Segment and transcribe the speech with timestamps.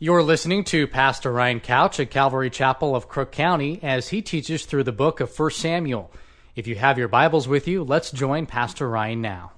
[0.00, 4.64] You're listening to Pastor Ryan Couch at Calvary Chapel of Crook County as he teaches
[4.64, 6.12] through the book of 1 Samuel.
[6.54, 9.50] If you have your Bibles with you, let's join Pastor Ryan now.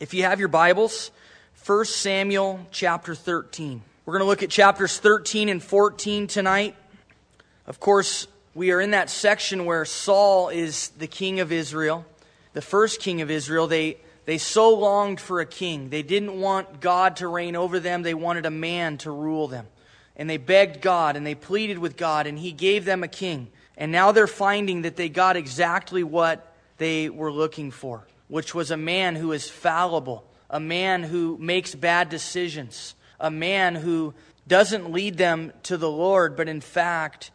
[0.00, 1.12] If you have your Bibles,
[1.64, 3.80] 1 Samuel chapter 13.
[4.04, 6.76] We're going to look at chapters 13 and 14 tonight.
[7.66, 12.04] Of course, we are in that section where Saul is the king of Israel,
[12.52, 13.66] the first king of Israel.
[13.66, 15.90] They they so longed for a king.
[15.90, 19.66] They didn't want God to reign over them, they wanted a man to rule them.
[20.16, 23.48] And they begged God and they pleaded with God, and He gave them a king.
[23.76, 28.70] And now they're finding that they got exactly what they were looking for, which was
[28.70, 34.14] a man who is fallible, a man who makes bad decisions, a man who
[34.46, 37.30] doesn't lead them to the Lord, but in fact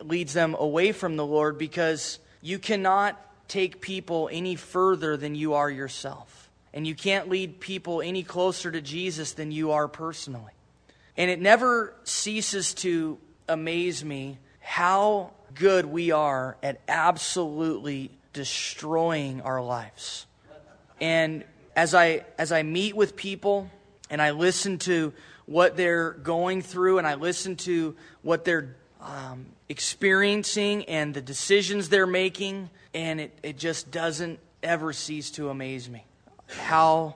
[0.00, 5.54] leads them away from the Lord because you cannot take people any further than you
[5.54, 6.50] are yourself.
[6.72, 10.52] And you can't lead people any closer to Jesus than you are personally.
[11.16, 19.62] And it never ceases to amaze me how good we are at absolutely destroying our
[19.62, 20.26] lives.
[21.00, 23.70] And as I as I meet with people
[24.10, 25.12] and I listen to
[25.46, 31.88] what they're going through and I listen to what they're um, experiencing and the decisions
[31.88, 36.04] they're making, and it, it just doesn't ever cease to amaze me
[36.48, 37.14] how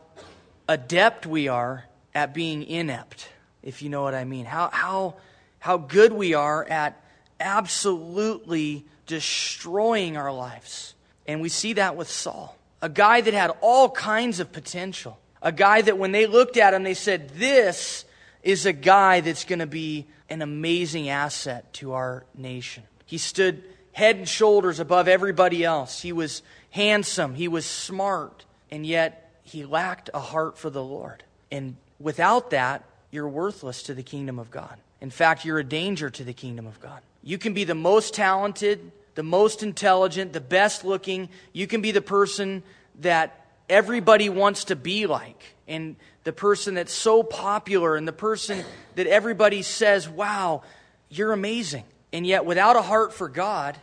[0.69, 3.28] adept we are at being inept,
[3.64, 4.44] if you know what I mean.
[4.44, 5.16] How, how,
[5.58, 7.03] how good we are at
[7.41, 10.94] absolutely destroying our lives.
[11.27, 15.19] And we see that with Saul, a guy that had all kinds of potential.
[15.42, 18.05] A guy that when they looked at him, they said, This
[18.44, 22.84] is a guy that's going to be an amazing asset to our nation.
[23.05, 26.00] He stood head and shoulders above everybody else.
[26.00, 31.22] He was handsome, he was smart, and yet he lacked a heart for the Lord.
[31.50, 34.78] And without that, you're worthless to the kingdom of God.
[35.00, 37.00] In fact, you're a danger to the kingdom of God.
[37.22, 41.28] You can be the most talented, the most intelligent, the best looking.
[41.52, 42.62] You can be the person
[43.00, 48.64] that everybody wants to be like, and the person that's so popular, and the person
[48.94, 50.62] that everybody says, wow,
[51.10, 51.84] you're amazing.
[52.12, 53.77] And yet, without a heart for God,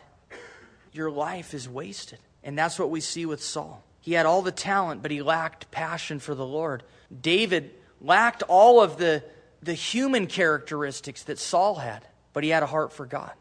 [0.92, 2.18] your life is wasted.
[2.42, 3.82] And that's what we see with Saul.
[4.00, 6.82] He had all the talent, but he lacked passion for the Lord.
[7.20, 7.70] David
[8.00, 9.22] lacked all of the,
[9.62, 13.32] the human characteristics that Saul had, but he had a heart for God.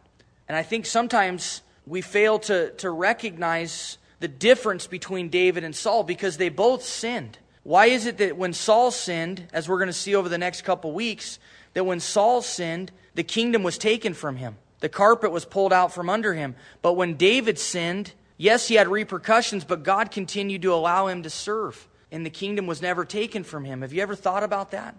[0.48, 6.04] And I think sometimes we fail to, to recognize the difference between David and Saul
[6.04, 7.38] because they both sinned.
[7.64, 10.64] Why is it that when Saul sinned, as we're going to see over the next
[10.64, 11.40] couple weeks,
[11.74, 14.58] that when Saul sinned, the kingdom was taken from him?
[14.80, 16.56] The carpet was pulled out from under him.
[16.82, 21.30] But when David sinned, Yes, he had repercussions, but God continued to allow him to
[21.30, 23.82] serve, and the kingdom was never taken from him.
[23.82, 24.96] Have you ever thought about that?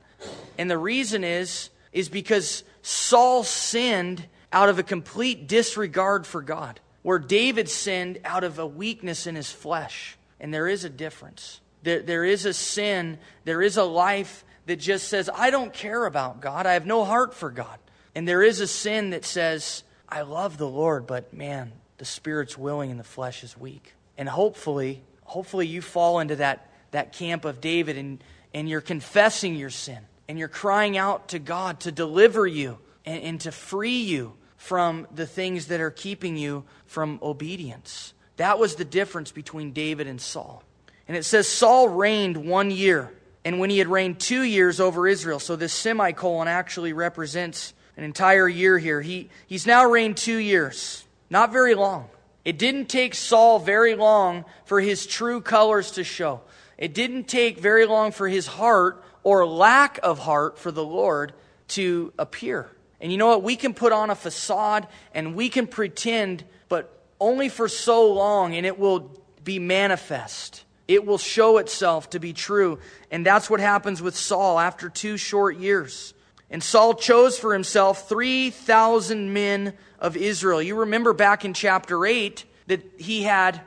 [0.58, 6.80] And the reason is is because Saul sinned out of a complete disregard for God,
[7.00, 10.18] where David sinned out of a weakness in his flesh.
[10.38, 11.60] And there is a difference.
[11.82, 16.04] There, there is a sin, there is a life that just says, I don't care
[16.04, 17.78] about God, I have no heart for God.
[18.14, 22.58] And there is a sin that says, I love the Lord, but man, the spirit's
[22.58, 23.94] willing and the flesh is weak.
[24.18, 28.22] And hopefully, hopefully you fall into that, that camp of David and,
[28.52, 29.98] and you're confessing your sin
[30.28, 35.06] and you're crying out to God to deliver you and, and to free you from
[35.14, 38.12] the things that are keeping you from obedience.
[38.36, 40.62] That was the difference between David and Saul.
[41.08, 43.12] And it says Saul reigned one year,
[43.44, 48.06] and when he had reigned two years over Israel, so this semicolon actually represents an
[48.06, 49.02] entire year here.
[49.02, 51.04] He, he's now reigned two years.
[51.28, 52.08] Not very long.
[52.46, 56.40] It didn't take Saul very long for his true colors to show.
[56.78, 61.34] It didn't take very long for his heart or lack of heart for the Lord
[61.68, 62.70] to appear.
[63.02, 63.42] And you know what?
[63.42, 68.54] We can put on a facade and we can pretend, but only for so long,
[68.54, 69.10] and it will
[69.44, 70.64] be manifest.
[70.88, 72.78] It will show itself to be true.
[73.10, 76.14] And that's what happens with Saul after two short years.
[76.50, 80.60] And Saul chose for himself 3,000 men of Israel.
[80.60, 83.60] You remember back in chapter 8 that he had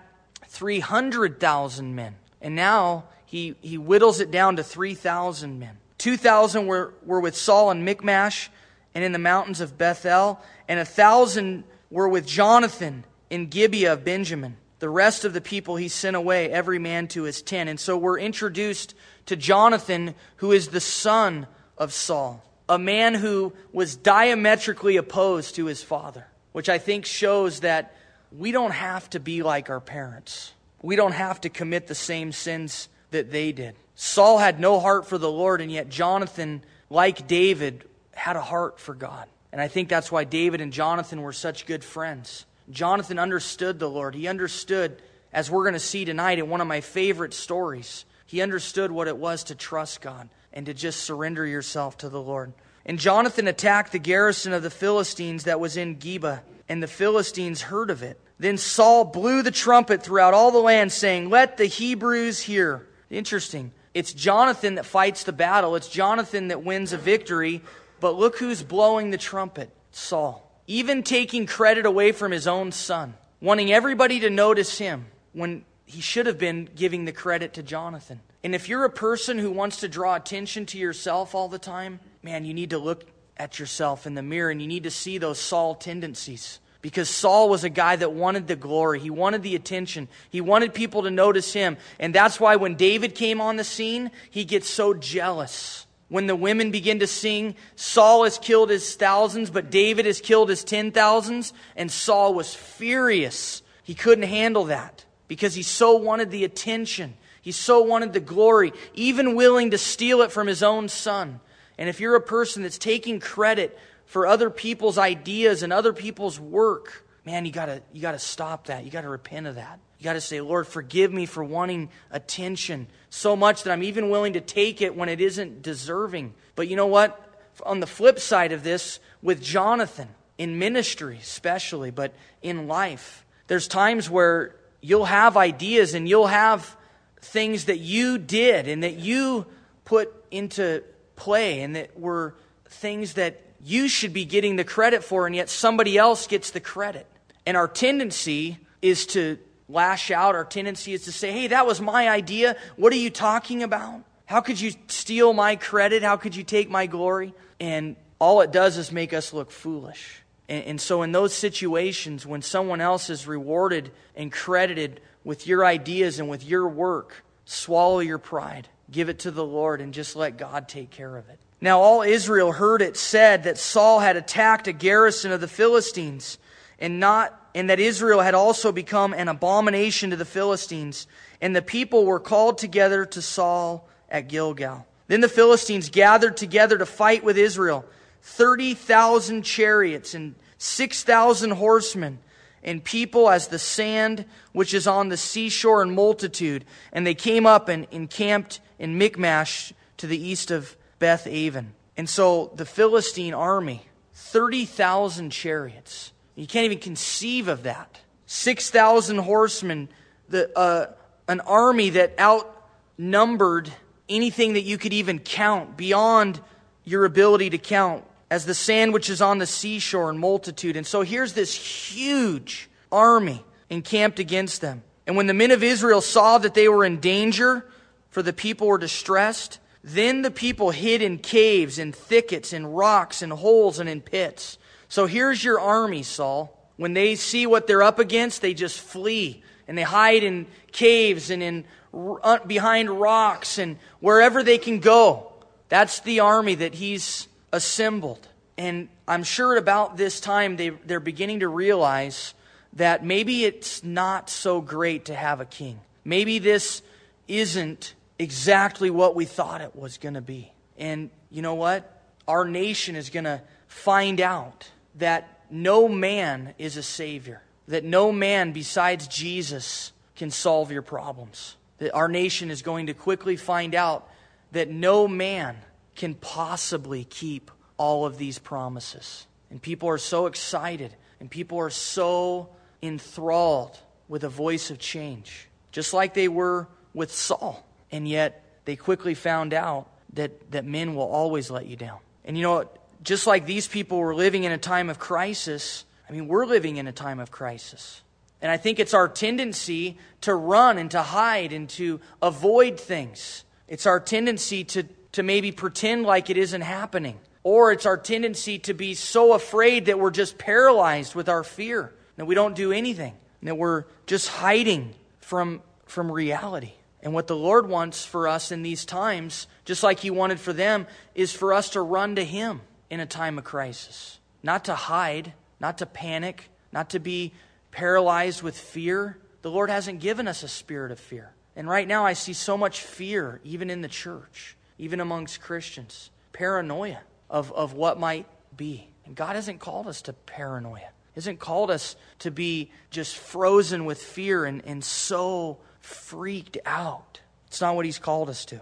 [0.47, 2.15] 300,000 men.
[2.41, 5.77] And now he, he whittles it down to 3,000 men.
[5.97, 8.51] 2,000 were, were with Saul in Michmash
[8.93, 14.03] and in the mountains of Bethel, and a 1,000 were with Jonathan in Gibeah of
[14.03, 14.57] Benjamin.
[14.79, 17.69] The rest of the people he sent away, every man to his tent.
[17.69, 18.93] And so we're introduced
[19.27, 21.47] to Jonathan, who is the son
[21.77, 27.61] of Saul a man who was diametrically opposed to his father, which I think shows
[27.61, 27.95] that
[28.31, 30.53] we don't have to be like our parents.
[30.81, 33.75] We don't have to commit the same sins that they did.
[33.95, 37.83] Saul had no heart for the Lord, and yet Jonathan, like David,
[38.13, 39.27] had a heart for God.
[39.51, 42.45] And I think that's why David and Jonathan were such good friends.
[42.71, 44.15] Jonathan understood the Lord.
[44.15, 44.99] He understood,
[45.31, 49.07] as we're going to see tonight in one of my favorite stories, he understood what
[49.07, 52.53] it was to trust God and to just surrender yourself to the Lord.
[52.85, 57.61] And Jonathan attacked the garrison of the Philistines that was in Geba, and the Philistines
[57.61, 58.19] heard of it.
[58.39, 62.87] Then Saul blew the trumpet throughout all the land, saying, Let the Hebrews hear.
[63.09, 63.71] Interesting.
[63.93, 67.61] It's Jonathan that fights the battle, it's Jonathan that wins a victory,
[67.99, 70.49] but look who's blowing the trumpet Saul.
[70.65, 76.01] Even taking credit away from his own son, wanting everybody to notice him when he
[76.01, 78.19] should have been giving the credit to Jonathan.
[78.43, 81.99] And if you're a person who wants to draw attention to yourself all the time,
[82.21, 83.05] man, you need to look
[83.37, 86.59] at yourself in the mirror and you need to see those Saul tendencies.
[86.81, 88.99] Because Saul was a guy that wanted the glory.
[88.99, 90.09] He wanted the attention.
[90.29, 91.77] He wanted people to notice him.
[91.97, 95.87] And that's why when David came on the scene, he gets so jealous.
[96.09, 100.49] When the women begin to sing, Saul has killed his thousands, but David has killed
[100.49, 101.53] his ten thousands.
[101.77, 103.63] And Saul was furious.
[103.83, 107.13] He couldn't handle that because he so wanted the attention.
[107.43, 111.41] He so wanted the glory, even willing to steal it from his own son.
[111.77, 116.39] And if you're a person that's taking credit for other people's ideas and other people's
[116.39, 118.85] work, man, you gotta, you gotta stop that.
[118.85, 119.81] You gotta repent of that.
[119.99, 124.33] You gotta say, Lord, forgive me for wanting attention so much that I'm even willing
[124.33, 126.33] to take it when it isn't deserving.
[126.55, 127.19] But you know what?
[127.65, 130.07] On the flip side of this, with Jonathan,
[130.37, 136.77] in ministry especially, but in life, there's times where you'll have ideas and you'll have
[137.23, 139.45] things that you did and that you
[139.85, 140.83] put into
[141.15, 142.35] play and that were
[142.67, 146.59] things that you should be getting the credit for, and yet somebody else gets the
[146.59, 147.07] credit.
[147.45, 149.37] And our tendency is to
[149.69, 150.35] lash out.
[150.35, 152.57] Our tendency is to say, hey, that was my idea.
[152.75, 154.03] What are you talking about?
[154.25, 156.03] How could you steal my credit?
[156.03, 157.33] How could you take my glory?
[157.59, 160.21] And all it does is make us look foolish.
[160.49, 165.65] And, and so, in those situations, when someone else is rewarded and credited with your
[165.65, 170.15] ideas and with your work, swallow your pride, give it to the Lord, and just
[170.15, 171.39] let God take care of it.
[171.61, 176.37] Now all Israel heard it said that Saul had attacked a garrison of the Philistines,
[176.77, 181.07] and not and that Israel had also become an abomination to the Philistines,
[181.39, 184.85] and the people were called together to Saul at Gilgal.
[185.07, 187.85] Then the Philistines gathered together to fight with Israel,
[188.23, 192.19] 30,000 chariots and 6,000 horsemen,
[192.63, 196.65] and people as the sand which is on the seashore in multitude.
[196.91, 201.73] And they came up and encamped in Michmash to the east of Beth Aven.
[201.97, 206.11] And so the Philistine army, 30,000 chariots.
[206.35, 207.99] You can't even conceive of that.
[208.25, 209.89] 6,000 horsemen,
[210.29, 210.87] the, uh,
[211.27, 213.71] an army that outnumbered
[214.09, 216.39] anything that you could even count beyond
[216.83, 220.75] your ability to count as the sand which is on the seashore in multitude.
[220.75, 224.81] And so here's this huge army encamped against them.
[225.05, 227.63] And when the men of Israel saw that they were in danger,
[228.09, 233.21] for the people were distressed, then the people hid in caves, in thickets, in rocks,
[233.21, 234.57] in holes, and in pits.
[234.87, 236.59] So here's your army, Saul.
[236.77, 241.29] When they see what they're up against, they just flee and they hide in caves
[241.29, 245.31] and in uh, behind rocks and wherever they can go.
[245.69, 248.27] That's the army that he's assembled.
[248.57, 252.33] And I'm sure at about this time they, they're beginning to realize
[252.73, 255.79] that maybe it's not so great to have a king.
[256.03, 256.81] Maybe this
[257.27, 260.51] isn't exactly what we thought it was going to be.
[260.77, 262.01] And you know what?
[262.27, 268.11] Our nation is going to find out that no man is a savior, that no
[268.11, 271.57] man besides Jesus can solve your problems.
[271.77, 274.09] That our nation is going to quickly find out
[274.51, 275.57] that no man
[275.95, 279.27] can possibly keep all of these promises.
[279.49, 282.49] And people are so excited and people are so
[282.81, 287.65] enthralled with a voice of change, just like they were with Saul.
[287.91, 291.99] And yet, they quickly found out that, that men will always let you down.
[292.25, 292.69] And you know,
[293.03, 296.77] just like these people were living in a time of crisis, I mean, we're living
[296.77, 298.01] in a time of crisis.
[298.41, 303.43] And I think it's our tendency to run and to hide and to avoid things.
[303.67, 304.83] It's our tendency to,
[305.13, 307.19] to maybe pretend like it isn't happening.
[307.43, 311.93] Or it's our tendency to be so afraid that we're just paralyzed with our fear,
[312.17, 316.71] that we don't do anything, that we're just hiding from, from reality.
[317.01, 320.53] And what the Lord wants for us in these times, just like He wanted for
[320.53, 324.19] them, is for us to run to Him in a time of crisis.
[324.41, 327.33] Not to hide, not to panic, not to be
[327.71, 329.17] paralyzed with fear.
[329.41, 331.33] The Lord hasn't given us a spirit of fear.
[331.57, 336.09] And right now, I see so much fear, even in the church, even amongst Christians.
[336.31, 336.99] Paranoia.
[337.33, 338.87] of, of what might be.
[339.05, 344.01] And God hasn't called us to paranoia, hasn't called us to be just frozen with
[344.01, 347.19] fear and, and so freaked out.
[347.47, 348.61] It's not what He's called us to.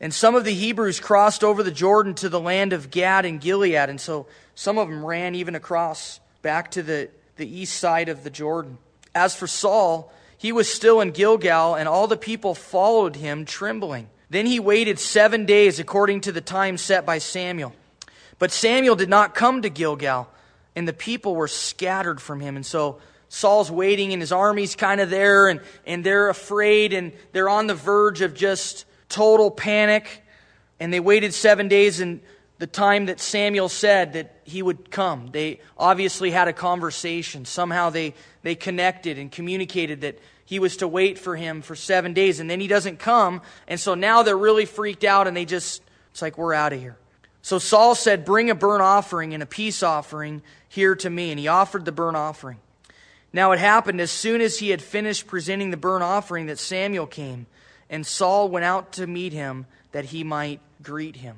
[0.00, 3.40] And some of the Hebrews crossed over the Jordan to the land of Gad and
[3.40, 3.90] Gilead.
[3.90, 8.24] And so some of them ran even across back to the, the east side of
[8.24, 8.78] the Jordan.
[9.14, 14.08] As for Saul, he was still in Gilgal, and all the people followed him, trembling.
[14.30, 17.72] Then he waited seven days according to the time set by Samuel.
[18.38, 20.28] But Samuel did not come to Gilgal,
[20.76, 22.56] and the people were scattered from him.
[22.56, 27.12] And so Saul's waiting, and his army's kind of there, and, and they're afraid, and
[27.32, 30.22] they're on the verge of just total panic.
[30.78, 32.20] And they waited seven days, and
[32.58, 35.30] the time that Samuel said that he would come.
[35.32, 37.44] They obviously had a conversation.
[37.44, 42.14] Somehow they, they connected and communicated that he was to wait for him for seven
[42.14, 43.42] days, and then he doesn't come.
[43.66, 46.80] And so now they're really freaked out, and they just, it's like, we're out of
[46.80, 46.96] here.
[47.42, 51.32] So Saul said, Bring a burnt offering and a peace offering here to me.
[51.32, 52.60] And he offered the burnt offering.
[53.30, 57.06] Now it happened as soon as he had finished presenting the burnt offering that Samuel
[57.06, 57.44] came,
[57.90, 61.36] and Saul went out to meet him that he might greet him.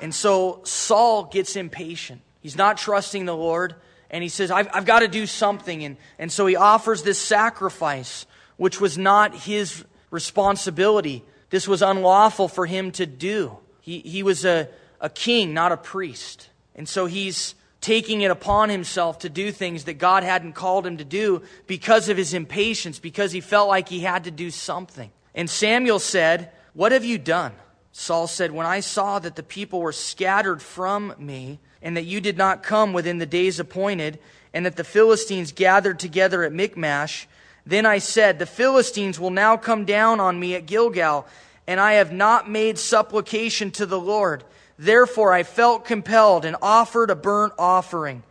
[0.00, 2.20] And so Saul gets impatient.
[2.42, 3.74] He's not trusting the Lord.
[4.10, 5.84] And he says, I've, I've got to do something.
[5.84, 8.26] And, and so he offers this sacrifice,
[8.56, 11.24] which was not his responsibility.
[11.50, 13.56] This was unlawful for him to do.
[13.80, 14.68] He, he was a,
[15.00, 16.48] a king, not a priest.
[16.74, 20.98] And so he's taking it upon himself to do things that God hadn't called him
[20.98, 25.10] to do because of his impatience, because he felt like he had to do something.
[25.34, 27.52] And Samuel said, What have you done?
[27.92, 32.20] Saul said, When I saw that the people were scattered from me, and that you
[32.20, 34.18] did not come within the days appointed,
[34.52, 37.28] and that the Philistines gathered together at Michmash,
[37.66, 41.26] then I said, The Philistines will now come down on me at Gilgal,
[41.66, 44.44] and I have not made supplication to the Lord.
[44.78, 48.22] Therefore I felt compelled and offered a burnt offering.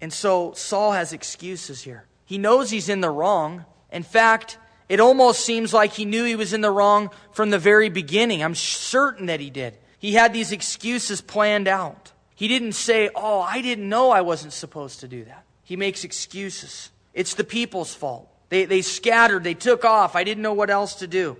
[0.00, 2.04] And so Saul has excuses here.
[2.24, 3.64] He knows he's in the wrong.
[3.90, 4.58] In fact,
[4.88, 8.42] it almost seems like he knew he was in the wrong from the very beginning.
[8.42, 9.76] I'm certain that he did.
[9.98, 12.12] He had these excuses planned out.
[12.36, 15.44] He didn't say, Oh, I didn't know I wasn't supposed to do that.
[15.64, 16.90] He makes excuses.
[17.12, 18.28] It's the people's fault.
[18.50, 20.14] They, they scattered, they took off.
[20.14, 21.36] I didn't know what else to do.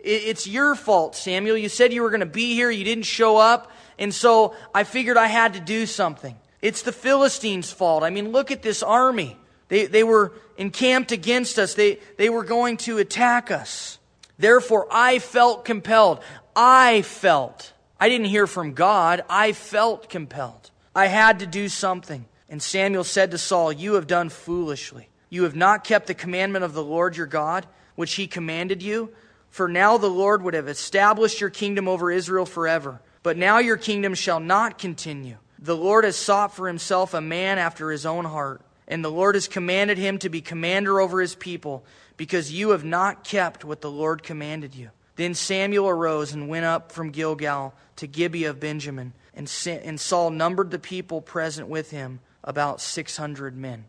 [0.00, 1.56] It, it's your fault, Samuel.
[1.56, 4.84] You said you were going to be here, you didn't show up, and so I
[4.84, 6.36] figured I had to do something.
[6.60, 8.02] It's the Philistines' fault.
[8.02, 9.36] I mean, look at this army.
[9.68, 11.74] They, they were encamped against us.
[11.74, 13.98] They, they were going to attack us.
[14.38, 16.20] Therefore, I felt compelled.
[16.56, 17.72] I felt.
[17.98, 19.24] I didn't hear from God.
[19.28, 20.70] I felt compelled.
[20.94, 22.26] I had to do something.
[22.48, 25.08] And Samuel said to Saul, You have done foolishly.
[25.30, 29.12] You have not kept the commandment of the Lord your God, which he commanded you.
[29.50, 33.00] For now the Lord would have established your kingdom over Israel forever.
[33.22, 35.38] But now your kingdom shall not continue.
[35.58, 39.34] The Lord has sought for himself a man after his own heart and the Lord
[39.34, 41.84] has commanded him to be commander over his people,
[42.16, 44.90] because you have not kept what the Lord commanded you.
[45.16, 50.70] Then Samuel arose and went up from Gilgal to Gibeah of Benjamin, and Saul numbered
[50.70, 53.84] the people present with him, about 600 men.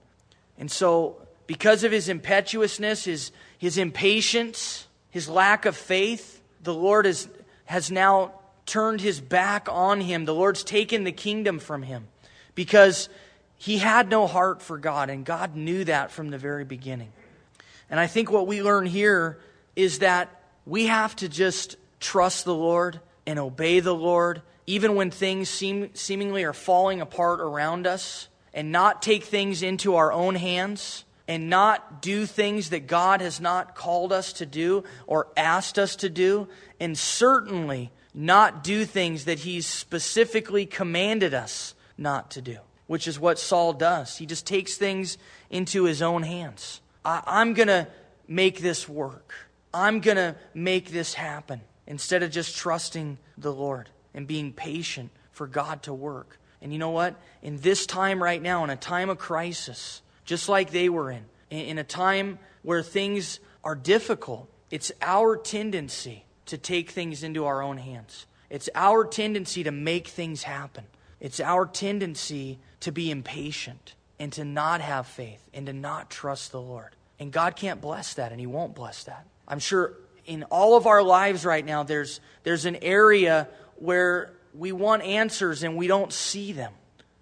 [0.57, 1.17] And so,
[1.47, 7.27] because of his impetuousness, his, his impatience, his lack of faith, the Lord has,
[7.65, 8.33] has now
[8.65, 10.25] turned his back on him.
[10.25, 12.07] The Lord's taken the kingdom from him
[12.55, 13.09] because
[13.57, 17.11] he had no heart for God, and God knew that from the very beginning.
[17.89, 19.39] And I think what we learn here
[19.75, 25.11] is that we have to just trust the Lord and obey the Lord, even when
[25.11, 30.35] things seem, seemingly are falling apart around us, and not take things into our own
[30.35, 35.77] hands, and not do things that God has not called us to do or asked
[35.77, 36.47] us to do,
[36.79, 42.57] and certainly not do things that He's specifically commanded us not to do
[42.87, 44.17] which is what Saul does.
[44.17, 45.17] He just takes things
[45.49, 46.81] into his own hands.
[47.03, 47.87] I, am going to
[48.27, 49.33] make this work,
[49.75, 55.11] I'm going to make this happen instead of just trusting the Lord and being patient
[55.31, 56.39] for God to work.
[56.61, 57.15] And you know what?
[57.41, 61.25] In this time right now, in a time of crisis, just like they were in,
[61.49, 67.61] in a time where things are difficult, it's our tendency to take things into our
[67.61, 68.27] own hands.
[68.49, 70.85] It's our tendency to make things happen.
[71.19, 76.53] It's our tendency to be impatient and to not have faith and to not trust
[76.53, 76.95] the Lord.
[77.19, 79.25] And God can't bless that, and He won't bless that.
[79.47, 79.93] I'm sure
[80.25, 83.47] in all of our lives right now, there's, there's an area
[83.77, 86.73] where we want answers and we don't see them.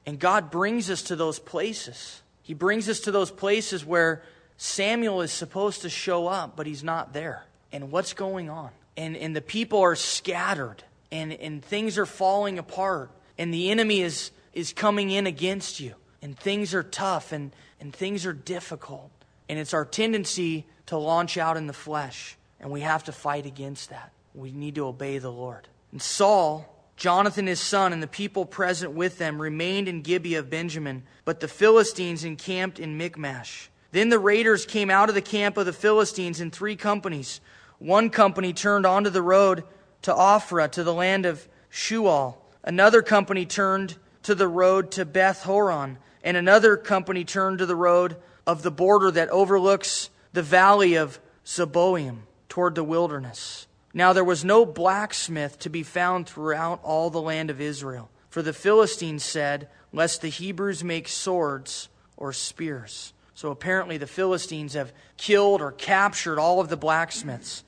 [0.05, 2.21] And God brings us to those places.
[2.41, 4.21] He brings us to those places where
[4.57, 7.45] Samuel is supposed to show up, but he's not there.
[7.71, 8.69] And what's going on?
[8.95, 14.01] And, and the people are scattered, and, and things are falling apart and the enemy
[14.01, 19.11] is, is coming in against you, and things are tough and, and things are difficult.
[19.49, 23.45] And it's our tendency to launch out in the flesh, and we have to fight
[23.45, 24.11] against that.
[24.33, 25.67] We need to obey the Lord.
[25.91, 30.49] And Saul, Jonathan his son, and the people present with them remained in Gibeah of
[30.49, 33.69] Benjamin, but the Philistines encamped in Michmash.
[33.91, 37.41] Then the raiders came out of the camp of the Philistines in three companies.
[37.77, 39.63] One company turned onto the road
[40.03, 42.35] to Ophrah, to the land of Shual.
[42.63, 47.75] Another company turned to the road to Beth Horon, and another company turned to the
[47.75, 48.15] road
[48.47, 53.67] of the border that overlooks the valley of Zeboim toward the wilderness.
[53.93, 58.41] Now there was no blacksmith to be found throughout all the land of Israel, for
[58.41, 63.13] the Philistines said, Lest the Hebrews make swords or spears.
[63.35, 67.63] So apparently the Philistines have killed or captured all of the blacksmiths.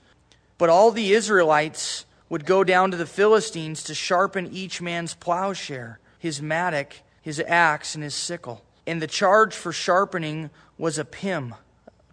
[0.58, 6.00] But all the Israelites would go down to the Philistines to sharpen each man's plowshare,
[6.18, 8.64] his mattock, his axe, and his sickle.
[8.88, 11.56] And the charge for sharpening was a pim.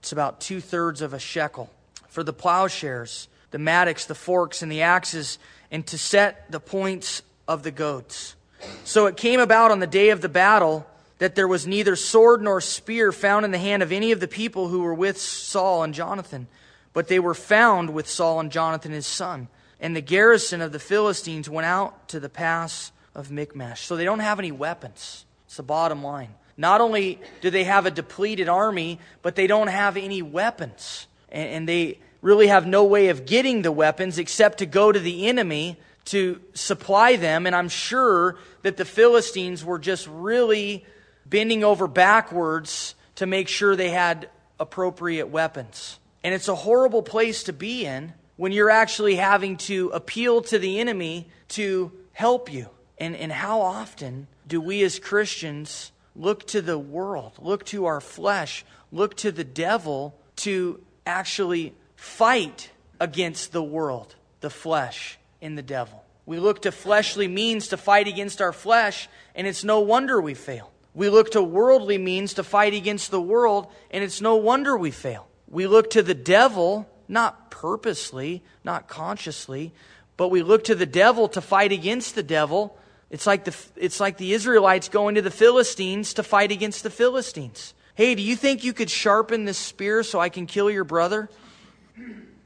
[0.02, 1.70] It's about two thirds of a shekel.
[2.08, 5.38] For the plowshares, the mattocks, the forks, and the axes,
[5.70, 8.34] and to set the points of the goads.
[8.82, 10.84] So it came about on the day of the battle
[11.18, 14.26] that there was neither sword nor spear found in the hand of any of the
[14.26, 16.48] people who were with Saul and Jonathan,
[16.92, 19.46] but they were found with Saul and Jonathan his son.
[19.78, 23.86] And the garrison of the Philistines went out to the pass of Michmash.
[23.86, 25.26] So they don't have any weapons.
[25.46, 26.34] It's the bottom line.
[26.56, 31.06] Not only do they have a depleted army, but they don't have any weapons.
[31.30, 34.98] And, and they really have no way of getting the weapons except to go to
[34.98, 37.46] the enemy to supply them.
[37.46, 40.84] And I'm sure that the Philistines were just really
[41.26, 44.28] bending over backwards to make sure they had
[44.58, 45.98] appropriate weapons.
[46.24, 50.58] And it's a horrible place to be in when you're actually having to appeal to
[50.58, 52.68] the enemy to help you.
[52.98, 58.00] And, and how often do we as Christians look to the world, look to our
[58.00, 62.70] flesh, look to the devil to actually fight
[63.00, 66.04] against the world, the flesh, and the devil?
[66.24, 70.34] We look to fleshly means to fight against our flesh, and it's no wonder we
[70.34, 70.70] fail.
[70.94, 74.90] We look to worldly means to fight against the world, and it's no wonder we
[74.90, 75.26] fail.
[75.48, 79.72] We look to the devil not purposely, not consciously,
[80.16, 82.76] but we look to the devil to fight against the devil.
[83.12, 86.88] It's like the, it's like the Israelites going to the Philistines to fight against the
[86.88, 87.74] Philistines.
[87.94, 91.28] Hey, do you think you could sharpen this spear so I can kill your brother?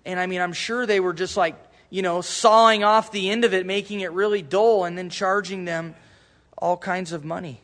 [0.04, 1.54] And I mean, I'm sure they were just like,
[1.88, 5.66] you know, sawing off the end of it, making it really dull, and then charging
[5.66, 5.94] them
[6.58, 7.60] all kinds of money.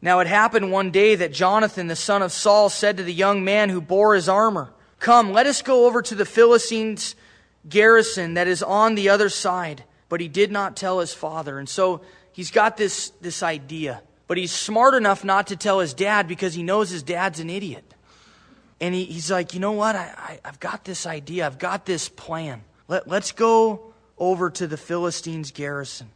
[0.00, 3.42] Now it happened one day that Jonathan, the son of Saul, said to the young
[3.42, 7.16] man who bore his armor, Come, let us go over to the Philistines'
[7.68, 9.82] garrison that is on the other side.
[10.08, 11.58] But he did not tell his father.
[11.58, 12.02] And so
[12.34, 14.02] he's got this, this idea.
[14.26, 17.48] But he's smart enough not to tell his dad because he knows his dad's an
[17.48, 17.94] idiot.
[18.80, 19.96] And he, he's like, you know what?
[19.96, 21.46] I, I, I've got this idea.
[21.46, 22.62] I've got this plan.
[22.88, 26.10] Let, let's go over to the Philistines' garrison.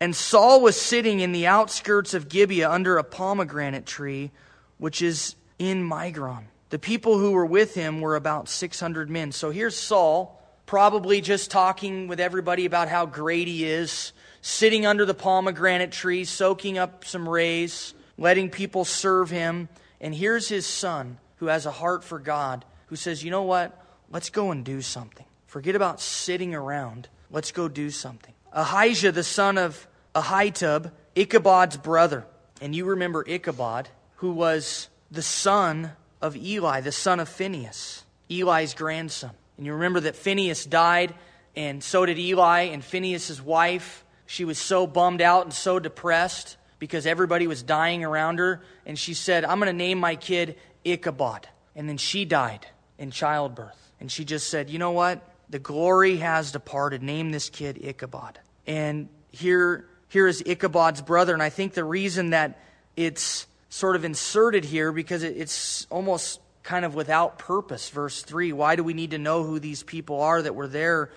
[0.00, 4.30] And Saul was sitting in the outskirts of Gibeah under a pomegranate tree,
[4.78, 6.44] which is in Migron.
[6.70, 9.32] The people who were with him were about 600 men.
[9.32, 14.12] So here's Saul, probably just talking with everybody about how great he is,
[14.42, 19.68] sitting under the pomegranate tree, soaking up some rays, letting people serve him.
[20.00, 23.76] And here's his son, who has a heart for God, who says, You know what?
[24.10, 25.26] Let's go and do something.
[25.46, 27.08] Forget about sitting around.
[27.30, 28.34] Let's go do something.
[28.52, 32.26] Ahijah, the son of Ahitub, Ichabod's brother.
[32.60, 38.74] And you remember Ichabod, who was the son of Eli, the son of Phinehas, Eli's
[38.74, 39.30] grandson.
[39.56, 41.14] And you remember that Phinehas died,
[41.56, 44.04] and so did Eli, and Phinehas' wife.
[44.30, 48.62] She was so bummed out and so depressed because everybody was dying around her.
[48.86, 51.48] And she said, I'm going to name my kid Ichabod.
[51.74, 52.64] And then she died
[52.96, 53.90] in childbirth.
[53.98, 55.20] And she just said, You know what?
[55.48, 57.02] The glory has departed.
[57.02, 58.38] Name this kid Ichabod.
[58.68, 61.34] And here, here is Ichabod's brother.
[61.34, 62.60] And I think the reason that
[62.94, 67.88] it's sort of inserted here because it's almost kind of without purpose.
[67.88, 71.10] Verse 3 Why do we need to know who these people are that were there?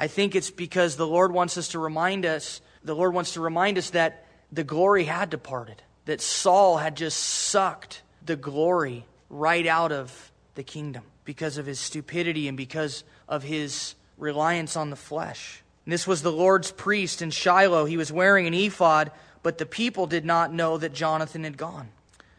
[0.00, 3.42] I think it's because the Lord wants us to remind us, the Lord wants to
[3.42, 9.66] remind us that the glory had departed, that Saul had just sucked the glory right
[9.66, 14.96] out of the kingdom because of his stupidity and because of his reliance on the
[14.96, 15.62] flesh.
[15.84, 17.84] And this was the Lord's priest in Shiloh.
[17.84, 21.90] He was wearing an ephod, but the people did not know that Jonathan had gone.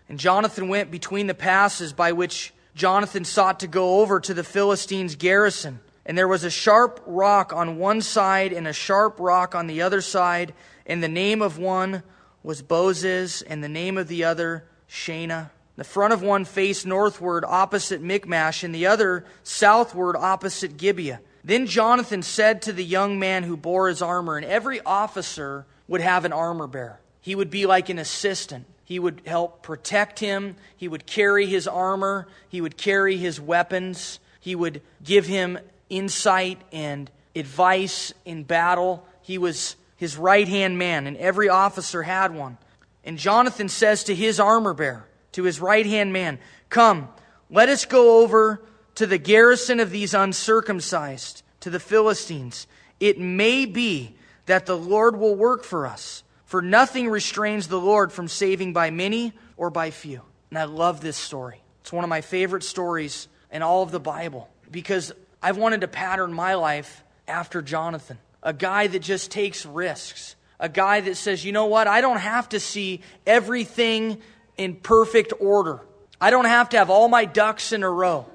[0.10, 4.43] And Jonathan went between the passes by which Jonathan sought to go over to the
[4.43, 5.80] Philistines' garrison.
[6.06, 9.82] And there was a sharp rock on one side and a sharp rock on the
[9.82, 10.54] other side,
[10.86, 12.04] and the name of one
[12.44, 15.52] was Bozez, and the name of the other Shainah.
[15.76, 21.22] The front of one faced northward opposite Michmash, and the other southward opposite Gibeah.
[21.44, 26.02] Then Jonathan said to the young man who bore his armor, and every officer would
[26.02, 27.00] have an armor bearer.
[27.22, 28.66] He would be like an assistant.
[28.84, 30.56] He would help protect him.
[30.76, 32.28] He would carry his armor.
[32.50, 34.20] He would carry his weapons.
[34.40, 35.60] He would give him
[35.92, 39.06] insight and advice in battle.
[39.22, 42.58] He was his right hand man, and every officer had one.
[43.04, 47.10] And Jonathan says to his armor bearer, to his right hand man, Come,
[47.50, 48.64] let us go over
[48.96, 52.66] to the garrison of these uncircumcised, to the Philistines.
[53.00, 58.12] It may be that the Lord will work for us, for nothing restrains the Lord
[58.12, 60.22] from saving by many or by few.
[60.50, 61.62] And I love this story.
[61.82, 65.88] It's one of my favorite stories in all of the Bible because I've wanted to
[65.88, 71.44] pattern my life after Jonathan, a guy that just takes risks, a guy that says,
[71.44, 74.22] you know what, I don't have to see everything
[74.58, 75.80] in perfect order.
[76.20, 78.28] I don't have to have all my ducks in a row.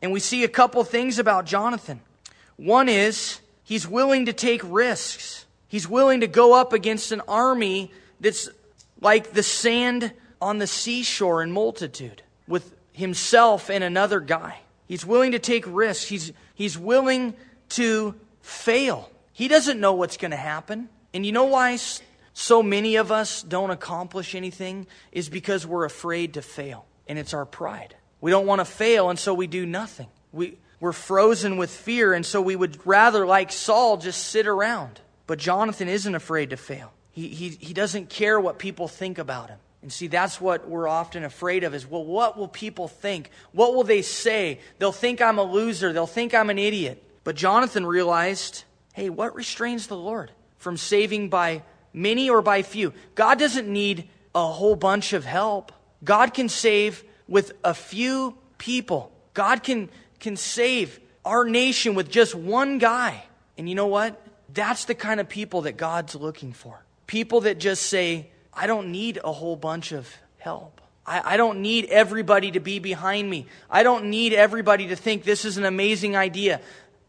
[0.00, 2.00] And we see a couple things about Jonathan.
[2.56, 5.44] One is he's willing to take risks.
[5.68, 8.48] He's willing to go up against an army that's
[9.00, 14.60] like the sand on the seashore in multitude with himself and another guy.
[14.88, 16.08] He's willing to take risks.
[16.08, 17.34] He's, he's willing
[17.70, 19.10] to fail.
[19.32, 20.88] He doesn't know what's going to happen.
[21.14, 21.78] And you know why
[22.32, 24.86] so many of us don't accomplish anything?
[25.12, 26.86] Is because we're afraid to fail.
[27.06, 27.94] And it's our pride.
[28.20, 30.08] We don't want to fail, and so we do nothing.
[30.32, 35.00] We, we're frozen with fear, and so we would rather, like Saul, just sit around.
[35.26, 36.92] But Jonathan isn't afraid to fail.
[37.12, 39.58] He, he, he doesn't care what people think about him.
[39.82, 43.30] And see, that's what we're often afraid of is, well, what will people think?
[43.52, 44.60] What will they say?
[44.78, 45.92] They'll think I'm a loser.
[45.92, 47.02] They'll think I'm an idiot.
[47.22, 51.62] But Jonathan realized, hey, what restrains the Lord from saving by
[51.92, 52.92] many or by few?
[53.14, 55.72] God doesn't need a whole bunch of help.
[56.02, 59.12] God can save with a few people.
[59.34, 63.22] God can, can save our nation with just one guy.
[63.56, 64.20] And you know what?
[64.52, 66.82] That's the kind of people that God's looking for.
[67.06, 70.80] People that just say, I don't need a whole bunch of help.
[71.06, 73.46] I, I don't need everybody to be behind me.
[73.70, 76.60] I don't need everybody to think this is an amazing idea.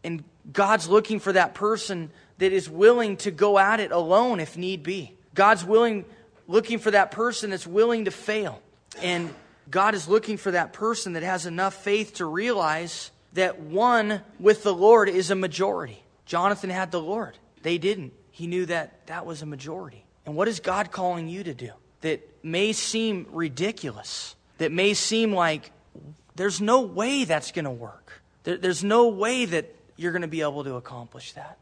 [0.04, 4.56] And God's looking for that person that is willing to go at it alone if
[4.56, 5.12] need be.
[5.34, 6.04] God's willing,
[6.46, 8.62] looking for that person that's willing to fail.
[9.02, 9.34] And
[9.68, 14.62] God is looking for that person that has enough faith to realize that one with
[14.62, 16.00] the Lord is a majority.
[16.26, 17.36] Jonathan had the Lord.
[17.62, 18.12] They didn't.
[18.30, 20.04] He knew that that was a majority.
[20.30, 25.34] And what is God calling you to do that may seem ridiculous, that may seem
[25.34, 25.72] like
[26.36, 28.22] there's no way that's going to work?
[28.44, 31.58] There, there's no way that you're going to be able to accomplish that.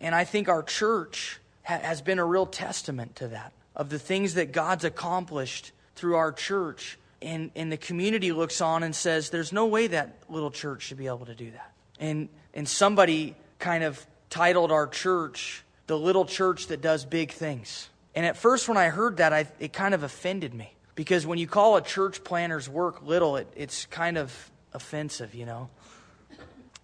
[0.00, 3.98] And I think our church ha- has been a real testament to that, of the
[3.98, 7.00] things that God's accomplished through our church.
[7.22, 10.98] And, and the community looks on and says, there's no way that little church should
[10.98, 11.72] be able to do that.
[11.98, 17.88] And, and somebody kind of titled our church, The Little Church That Does Big Things.
[18.14, 20.74] And at first, when I heard that, I, it kind of offended me.
[20.94, 25.46] Because when you call a church planter's work little, it, it's kind of offensive, you
[25.46, 25.70] know?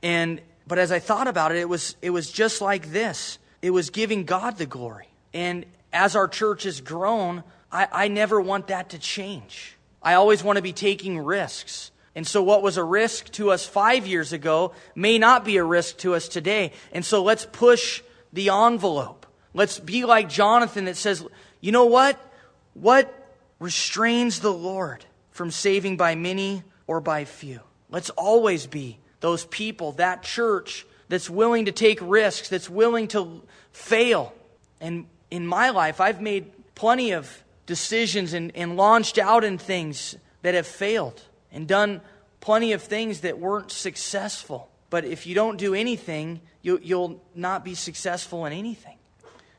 [0.03, 3.71] And, but as I thought about it, it was, it was just like this it
[3.71, 5.09] was giving God the glory.
[5.35, 9.77] And as our church has grown, I, I never want that to change.
[10.03, 11.91] I always want to be taking risks.
[12.15, 15.65] And so, what was a risk to us five years ago may not be a
[15.65, 16.73] risk to us today.
[16.93, 19.18] And so, let's push the envelope.
[19.59, 21.27] Let's be like Jonathan that says,
[21.61, 22.17] you know what?
[22.75, 23.13] What
[23.59, 27.59] restrains the Lord from saving by many or by few?
[27.91, 33.43] Let's always be those people, that church that's willing to take risks, that's willing to
[33.73, 34.33] fail.
[34.81, 40.15] And in my life, I've made plenty of decisions and, and launched out in things
[40.43, 42.01] that have failed and done
[42.39, 44.71] plenty of things that weren't successful.
[44.89, 48.98] But if you don't do anything, you, you'll not be successful in anything.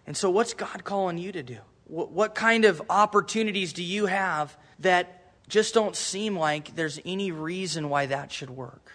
[0.09, 1.59] And so, what's God calling you to do?
[1.85, 7.31] What, what kind of opportunities do you have that just don't seem like there's any
[7.31, 8.91] reason why that should work?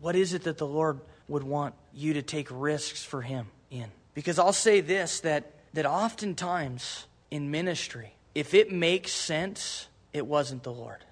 [0.00, 3.90] What is it that the Lord would want you to take risks for Him in?
[4.14, 10.62] Because I'll say this that, that oftentimes in ministry, if it makes sense, it wasn't
[10.62, 11.04] the Lord.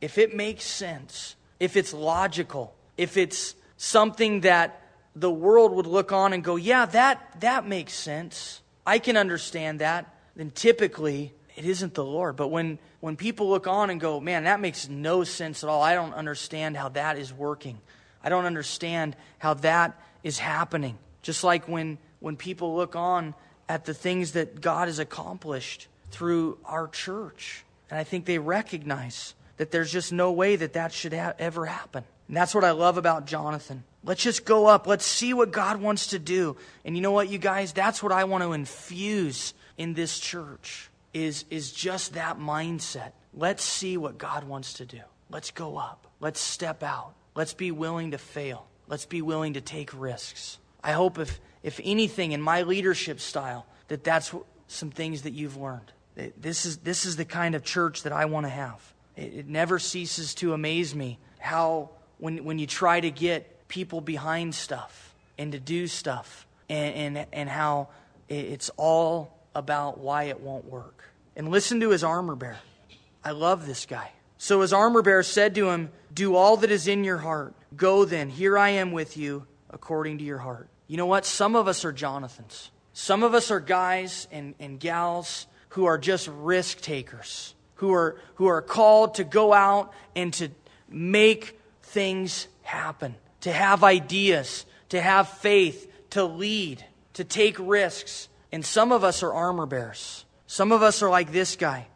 [0.00, 4.80] If it makes sense, if it's logical, if it's something that
[5.16, 8.60] the world would look on and go, yeah, that, that makes sense.
[8.86, 10.14] I can understand that.
[10.36, 12.36] Then typically it isn't the Lord.
[12.36, 15.82] But when, when people look on and go, man, that makes no sense at all.
[15.82, 17.78] I don't understand how that is working.
[18.22, 20.98] I don't understand how that is happening.
[21.22, 23.34] Just like when, when people look on
[23.68, 27.64] at the things that God has accomplished through our church.
[27.90, 31.66] And I think they recognize that there's just no way that that should ha- ever
[31.66, 32.04] happen.
[32.28, 33.84] And that's what I love about Jonathan.
[34.04, 34.86] Let's just go up.
[34.86, 36.56] Let's see what God wants to do.
[36.84, 37.72] And you know what, you guys?
[37.72, 43.12] That's what I want to infuse in this church is, is just that mindset.
[43.32, 45.00] Let's see what God wants to do.
[45.30, 46.06] Let's go up.
[46.20, 47.14] Let's step out.
[47.34, 48.66] Let's be willing to fail.
[48.88, 50.58] Let's be willing to take risks.
[50.82, 54.34] I hope if, if anything in my leadership style, that that's
[54.68, 55.92] some things that you've learned.
[56.36, 58.92] This is, this is the kind of church that I want to have.
[59.16, 64.00] It, it never ceases to amaze me how, when, when you try to get people
[64.00, 67.88] behind stuff and to do stuff, and, and, and how
[68.28, 71.02] it's all about why it won't work.
[71.34, 72.58] And listen to his armor bearer.
[73.24, 74.12] I love this guy.
[74.38, 77.52] So his armor bearer said to him, Do all that is in your heart.
[77.74, 80.68] Go then, here I am with you, according to your heart.
[80.86, 81.26] You know what?
[81.26, 82.70] Some of us are Jonathans.
[82.92, 88.20] Some of us are guys and, and gals who are just risk takers, who are,
[88.36, 90.50] who are called to go out and to
[90.88, 98.30] make things happen, to have ideas, to have faith, to lead, to take risks.
[98.50, 100.24] And some of us are armor bearers.
[100.46, 101.86] Some of us are like this guy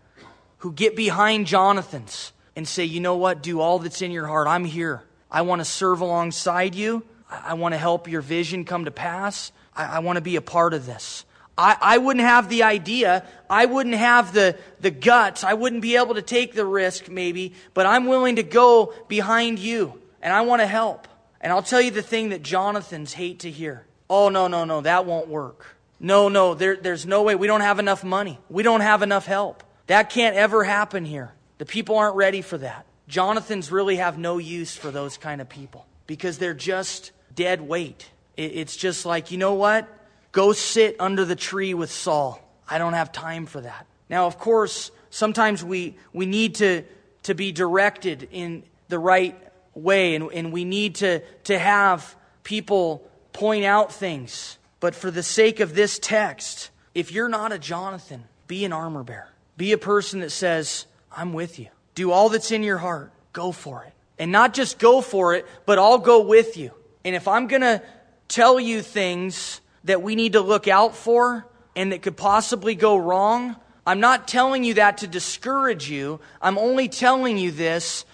[0.58, 3.42] who get behind Jonathan's and say, you know what?
[3.42, 4.46] Do all that's in your heart.
[4.46, 5.02] I'm here.
[5.30, 7.02] I want to serve alongside you.
[7.30, 9.50] I want to help your vision come to pass.
[9.74, 11.24] I, I want to be a part of this.
[11.56, 13.26] I, I wouldn't have the idea.
[13.48, 15.44] I wouldn't have the, the guts.
[15.44, 19.58] I wouldn't be able to take the risk, maybe, but I'm willing to go behind
[19.58, 21.07] you and I want to help.
[21.40, 23.86] And I'll tell you the thing that Jonathan's hate to hear.
[24.10, 25.76] Oh, no, no, no, that won't work.
[26.00, 27.34] No, no, there, there's no way.
[27.34, 28.38] We don't have enough money.
[28.48, 29.62] We don't have enough help.
[29.86, 31.32] That can't ever happen here.
[31.58, 32.86] The people aren't ready for that.
[33.08, 38.08] Jonathans really have no use for those kind of people because they're just dead weight.
[38.36, 39.88] It's just like, you know what?
[40.30, 42.40] Go sit under the tree with Saul.
[42.68, 43.86] I don't have time for that.
[44.08, 46.84] Now, of course, sometimes we, we need to,
[47.24, 49.36] to be directed in the right
[49.78, 54.58] way, and, and we need to, to have people point out things.
[54.80, 59.02] But for the sake of this text, if you're not a Jonathan, be an armor
[59.02, 59.28] bearer.
[59.56, 61.68] Be a person that says, I'm with you.
[61.94, 63.12] Do all that's in your heart.
[63.32, 63.92] Go for it.
[64.18, 66.72] And not just go for it, but I'll go with you.
[67.04, 67.82] And if I'm going to
[68.28, 72.96] tell you things that we need to look out for and that could possibly go
[72.96, 76.20] wrong, I'm not telling you that to discourage you.
[76.42, 78.04] I'm only telling you this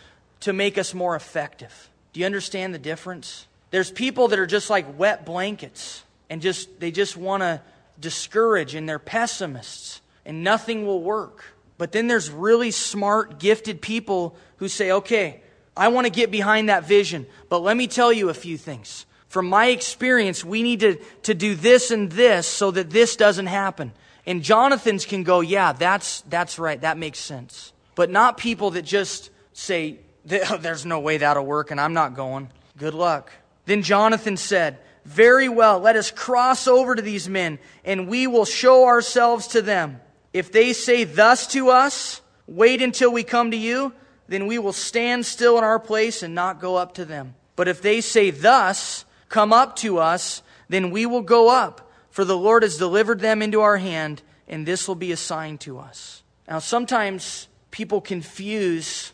[0.44, 1.90] to make us more effective.
[2.12, 3.46] Do you understand the difference?
[3.70, 7.61] There's people that are just like wet blankets and just they just want to
[7.98, 11.44] discourage and they're pessimists and nothing will work.
[11.76, 15.40] But then there's really smart, gifted people who say, "Okay,
[15.76, 19.07] I want to get behind that vision, but let me tell you a few things."
[19.28, 23.46] From my experience, we need to, to do this and this so that this doesn't
[23.46, 23.92] happen.
[24.26, 26.80] And Jonathan's can go, yeah, that's, that's right.
[26.80, 27.72] That makes sense.
[27.96, 29.98] But not people that just say,
[30.61, 32.49] there's no way that'll work and I'm not going.
[32.77, 33.31] Good luck.
[33.67, 38.45] Then Jonathan said, very well, let us cross over to these men and we will
[38.45, 40.01] show ourselves to them.
[40.33, 43.93] If they say thus to us, wait until we come to you,
[44.27, 47.35] then we will stand still in our place and not go up to them.
[47.57, 52.25] But if they say thus, come up to us, then we will go up, for
[52.25, 55.79] the Lord has delivered them into our hand, and this will be a sign to
[55.79, 56.23] us.
[56.49, 59.13] Now, sometimes people confuse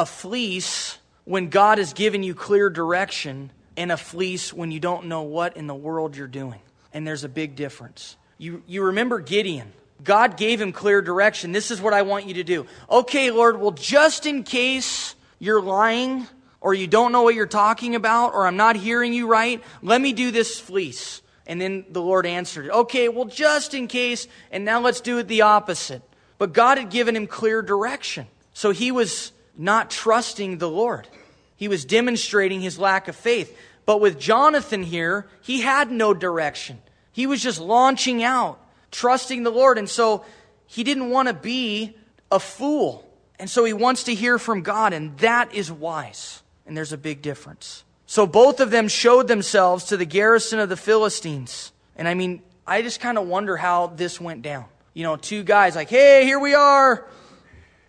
[0.00, 5.06] a fleece when God has given you clear direction and a fleece when you don't
[5.06, 6.60] know what in the world you're doing.
[6.94, 8.16] And there's a big difference.
[8.38, 9.72] You, you remember Gideon.
[10.02, 11.52] God gave him clear direction.
[11.52, 12.66] This is what I want you to do.
[12.90, 16.26] Okay, Lord, well, just in case you're lying,
[16.62, 20.00] or you don't know what you're talking about, or I'm not hearing you right, let
[20.00, 21.20] me do this fleece.
[21.46, 22.70] And then the Lord answered.
[22.70, 26.02] Okay, well, just in case, and now let's do it the opposite.
[26.38, 28.26] But God had given him clear direction.
[28.54, 31.06] So he was not trusting the Lord.
[31.54, 33.56] He was demonstrating his lack of faith.
[33.84, 36.78] But with Jonathan here, he had no direction.
[37.12, 38.58] He was just launching out,
[38.90, 39.76] trusting the Lord.
[39.76, 40.24] And so
[40.66, 41.96] he didn't want to be
[42.30, 43.06] a fool.
[43.38, 46.42] And so he wants to hear from God, and that is wise.
[46.66, 47.84] And there's a big difference.
[48.06, 51.72] So both of them showed themselves to the garrison of the Philistines.
[51.96, 54.64] And I mean, I just kind of wonder how this went down.
[54.94, 57.06] You know, two guys like, hey, here we are.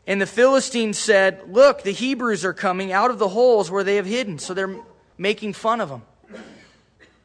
[0.07, 3.97] And the Philistines said, look, the Hebrews are coming out of the holes where they
[3.97, 4.39] have hidden.
[4.39, 4.75] So they're
[5.17, 6.01] making fun of them.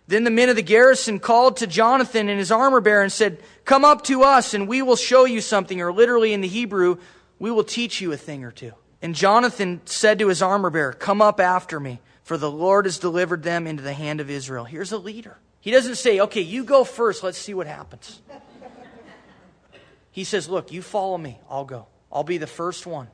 [0.09, 3.43] Then the men of the garrison called to Jonathan and his armor bearer and said,
[3.65, 5.81] Come up to us and we will show you something.
[5.81, 6.99] Or literally in the Hebrew,
[7.39, 8.73] we will teach you a thing or two.
[9.03, 12.01] And Jonathan said to his armor bearer, Come up after me.
[12.27, 14.65] for the Lord has delivered them into the hand of Israel.
[14.65, 15.39] Here's a leader.
[15.61, 18.21] He doesn't say, okay, you go first, let's see what happens.
[20.11, 21.87] He says, look, you follow me, I'll go.
[22.17, 23.09] I'll be the first one.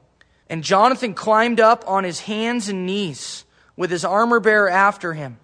[0.48, 3.44] And Jonathan climbed up on his hands and knees
[3.76, 5.38] with his armor bearer after him.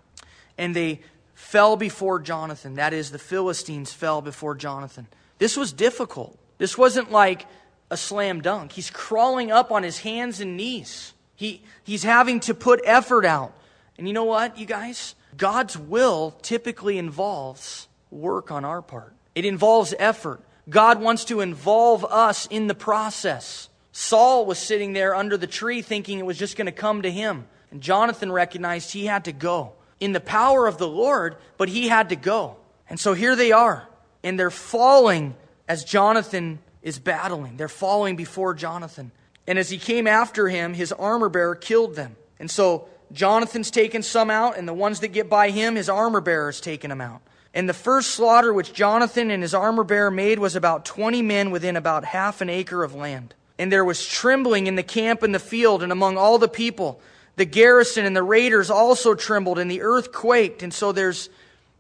[0.57, 1.01] And they
[1.35, 2.75] fell before Jonathan.
[2.75, 5.09] That is, the Philistines fell before Jonathan.
[5.39, 6.39] This was difficult.
[6.59, 7.47] This wasn't like
[7.91, 8.71] a slam dunk.
[8.71, 11.13] He's crawling up on his hands and knees.
[11.35, 13.55] He, he's having to put effort out.
[13.97, 15.17] And you know what, you guys?
[15.37, 20.41] God's will typically involves work on our part, it involves effort.
[20.69, 23.69] God wants to involve us in the process.
[23.93, 27.11] Saul was sitting there under the tree thinking it was just going to come to
[27.11, 27.47] him.
[27.71, 31.89] And Jonathan recognized he had to go in the power of the Lord, but he
[31.89, 32.57] had to go.
[32.89, 33.89] And so here they are,
[34.23, 35.35] and they're falling
[35.69, 37.57] as Jonathan is battling.
[37.57, 39.11] They're falling before Jonathan.
[39.47, 42.17] And as he came after him, his armor bearer killed them.
[42.39, 46.21] And so Jonathan's taken some out, and the ones that get by him, his armor
[46.21, 47.21] bearer is taken them out.
[47.55, 51.51] And the first slaughter which Jonathan and his armor bearer made was about 20 men
[51.51, 53.35] within about half an acre of land.
[53.59, 57.01] And there was trembling in the camp and the field and among all the people.
[57.37, 60.63] The garrison and the raiders also trembled, and the earth quaked.
[60.63, 61.31] And so there's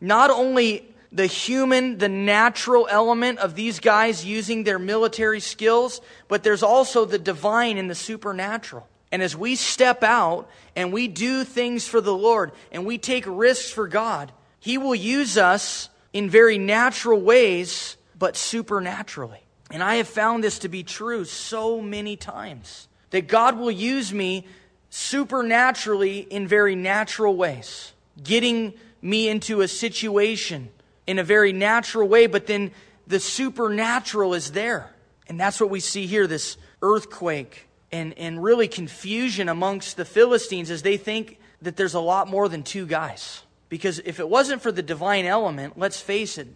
[0.00, 6.42] not only the human, the natural element of these guys using their military skills, but
[6.42, 8.87] there's also the divine and the supernatural.
[9.11, 13.24] And as we step out and we do things for the Lord and we take
[13.26, 19.42] risks for God, He will use us in very natural ways, but supernaturally.
[19.71, 24.12] And I have found this to be true so many times that God will use
[24.12, 24.47] me
[24.90, 27.92] supernaturally in very natural ways,
[28.23, 30.71] getting me into a situation
[31.07, 32.71] in a very natural way, but then
[33.07, 34.90] the supernatural is there.
[35.29, 40.71] And that's what we see here this earthquake and, and really confusion amongst the Philistines
[40.71, 43.42] as they think that there's a lot more than two guys.
[43.68, 46.48] Because if it wasn't for the divine element, let's face it,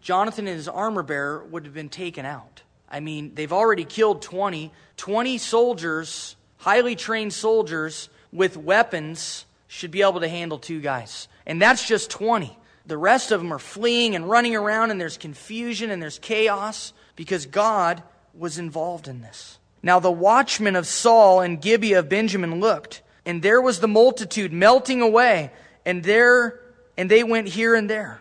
[0.00, 2.62] Jonathan and his armor bearer would have been taken out.
[2.88, 4.72] I mean, they've already killed 20.
[4.96, 11.28] 20 soldiers, highly trained soldiers with weapons, should be able to handle two guys.
[11.46, 12.56] And that's just 20.
[12.86, 16.92] The rest of them are fleeing and running around, and there's confusion and there's chaos
[17.16, 18.02] because God
[18.32, 19.58] was involved in this.
[19.82, 24.52] Now the watchmen of Saul and Gibeah of Benjamin looked, and there was the multitude
[24.52, 25.50] melting away,
[25.86, 26.60] and there
[26.98, 28.20] and they went here and there.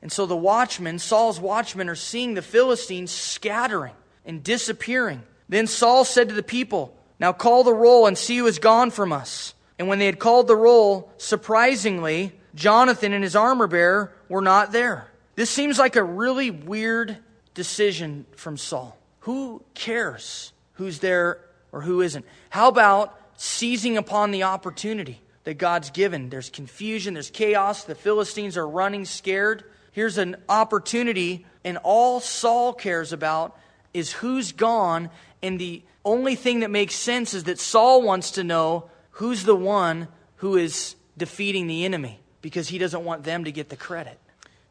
[0.00, 3.92] And so the watchmen, Saul's watchmen, are seeing the Philistines scattering
[4.24, 5.22] and disappearing.
[5.48, 8.90] Then Saul said to the people, Now call the roll and see who is gone
[8.90, 9.52] from us.
[9.78, 14.72] And when they had called the roll, surprisingly, Jonathan and his armor bearer were not
[14.72, 15.08] there.
[15.34, 17.18] This seems like a really weird
[17.54, 18.96] decision from Saul.
[19.20, 21.40] Who cares who's there
[21.72, 22.24] or who isn't?
[22.48, 25.20] How about seizing upon the opportunity
[25.50, 26.28] that God's given?
[26.28, 29.64] There's confusion, there's chaos, the Philistines are running scared.
[29.90, 33.58] Here's an opportunity, and all Saul cares about
[33.92, 35.10] is who's gone,
[35.42, 39.56] and the only thing that makes sense is that Saul wants to know who's the
[39.56, 44.20] one who is defeating the enemy because he doesn't want them to get the credit.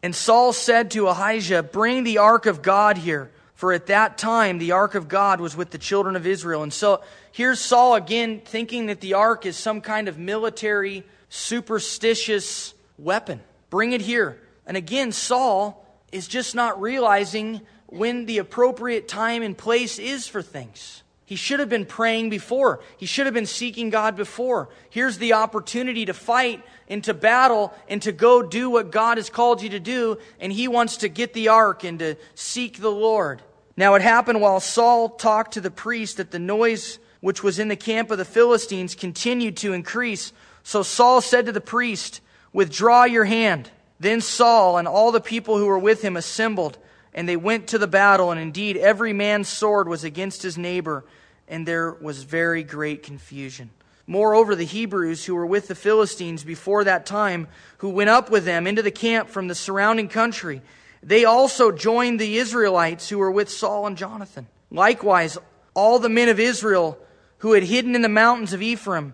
[0.01, 3.31] And Saul said to Ahijah, Bring the ark of God here.
[3.53, 6.63] For at that time, the ark of God was with the children of Israel.
[6.63, 12.73] And so here's Saul again thinking that the ark is some kind of military, superstitious
[12.97, 13.41] weapon.
[13.69, 14.41] Bring it here.
[14.65, 20.41] And again, Saul is just not realizing when the appropriate time and place is for
[20.41, 21.03] things.
[21.25, 22.79] He should have been praying before.
[22.97, 24.69] He should have been seeking God before.
[24.89, 29.29] Here's the opportunity to fight and to battle and to go do what God has
[29.29, 30.17] called you to do.
[30.39, 33.43] And he wants to get the ark and to seek the Lord.
[33.77, 37.67] Now it happened while Saul talked to the priest that the noise which was in
[37.67, 40.33] the camp of the Philistines continued to increase.
[40.63, 42.21] So Saul said to the priest,
[42.53, 43.69] Withdraw your hand.
[43.99, 46.77] Then Saul and all the people who were with him assembled,
[47.13, 48.31] and they went to the battle.
[48.31, 51.03] And indeed, every man's sword was against his neighbor
[51.49, 53.71] and there was very great confusion.
[54.07, 57.47] Moreover, the Hebrews who were with the Philistines before that time,
[57.79, 60.61] who went up with them into the camp from the surrounding country,
[61.03, 64.47] they also joined the Israelites who were with Saul and Jonathan.
[64.71, 65.37] Likewise,
[65.73, 66.97] all the men of Israel
[67.39, 69.13] who had hidden in the mountains of Ephraim,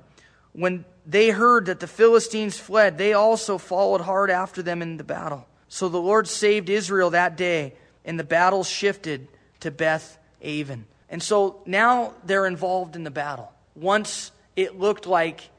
[0.54, 5.04] when they heard that the Philistines fled, they also followed hard after them in the
[5.04, 5.48] battle.
[5.68, 7.74] So the Lord saved Israel that day,
[8.04, 9.28] and the battle shifted
[9.60, 10.86] to Beth Aven.
[11.10, 13.52] And so now they're involved in the battle.
[13.76, 15.50] Once it looked like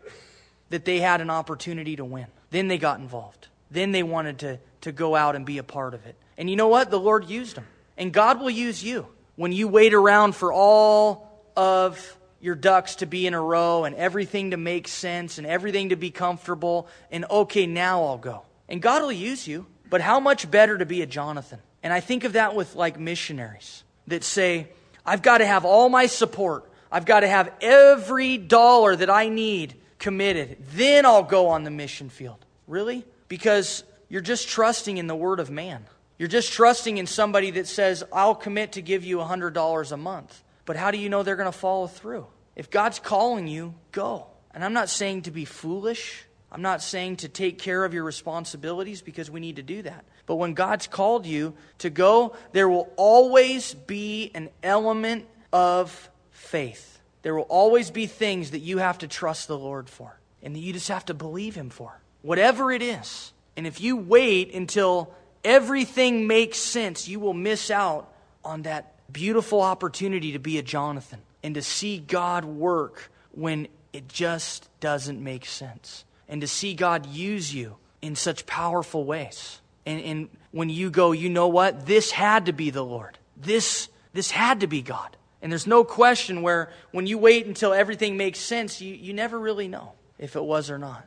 [0.70, 3.48] that they had an opportunity to win, then they got involved.
[3.70, 6.16] Then they wanted to, to go out and be a part of it.
[6.38, 6.90] And you know what?
[6.90, 7.66] The Lord used them.
[7.96, 9.06] And God will use you
[9.36, 13.94] when you wait around for all of your ducks to be in a row and
[13.96, 18.42] everything to make sense and everything to be comfortable and okay, now I'll go.
[18.68, 21.60] And God will use you, but how much better to be a Jonathan?
[21.82, 24.68] And I think of that with like missionaries that say,
[25.04, 26.68] I've got to have all my support.
[26.90, 30.58] I've got to have every dollar that I need committed.
[30.72, 32.44] Then I'll go on the mission field.
[32.66, 33.04] Really?
[33.28, 35.84] Because you're just trusting in the word of man.
[36.18, 40.42] You're just trusting in somebody that says, I'll commit to give you $100 a month.
[40.66, 42.26] But how do you know they're going to follow through?
[42.54, 44.26] If God's calling you, go.
[44.52, 46.24] And I'm not saying to be foolish.
[46.50, 50.04] I'm not saying to take care of your responsibilities because we need to do that.
[50.26, 57.00] But when God's called you to go, there will always be an element of faith.
[57.22, 60.60] There will always be things that you have to trust the Lord for and that
[60.60, 62.00] you just have to believe Him for.
[62.22, 63.32] Whatever it is.
[63.56, 65.14] And if you wait until
[65.44, 68.12] everything makes sense, you will miss out
[68.44, 74.08] on that beautiful opportunity to be a Jonathan and to see God work when it
[74.08, 76.04] just doesn't make sense.
[76.28, 79.60] And to see God use you in such powerful ways.
[79.84, 81.86] And, and when you go, you know what?
[81.86, 83.18] This had to be the Lord.
[83.36, 85.16] This, this had to be God.
[85.40, 89.38] And there's no question where when you wait until everything makes sense, you, you never
[89.38, 91.06] really know if it was or not.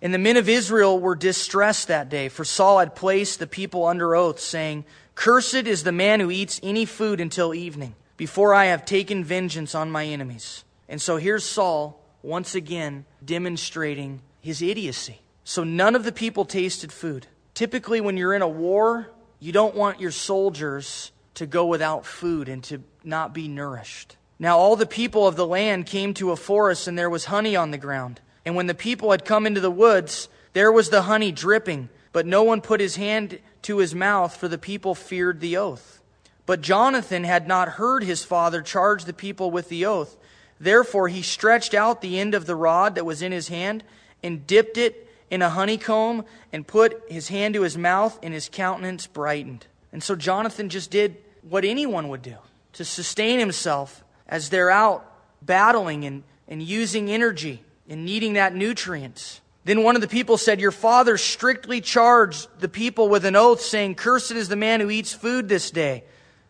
[0.00, 3.84] And the men of Israel were distressed that day, for Saul had placed the people
[3.84, 4.84] under oath, saying,
[5.14, 9.74] Cursed is the man who eats any food until evening, before I have taken vengeance
[9.74, 10.64] on my enemies.
[10.88, 15.20] And so here's Saul once again demonstrating his idiocy.
[15.42, 17.26] So none of the people tasted food.
[17.54, 22.48] Typically, when you're in a war, you don't want your soldiers to go without food
[22.48, 24.16] and to not be nourished.
[24.38, 27.56] Now, all the people of the land came to a forest, and there was honey
[27.56, 28.20] on the ground.
[28.48, 32.24] And when the people had come into the woods, there was the honey dripping, but
[32.24, 36.00] no one put his hand to his mouth, for the people feared the oath.
[36.46, 40.16] But Jonathan had not heard his father charge the people with the oath.
[40.58, 43.84] Therefore he stretched out the end of the rod that was in his hand,
[44.22, 48.48] and dipped it in a honeycomb, and put his hand to his mouth, and his
[48.48, 49.66] countenance brightened.
[49.92, 52.36] And so Jonathan just did what anyone would do
[52.72, 55.04] to sustain himself as they're out
[55.42, 59.40] battling and, and using energy and needing that nutrients.
[59.64, 63.60] Then one of the people said, Your father strictly charged the people with an oath,
[63.60, 66.04] saying, Cursed is the man who eats food this day.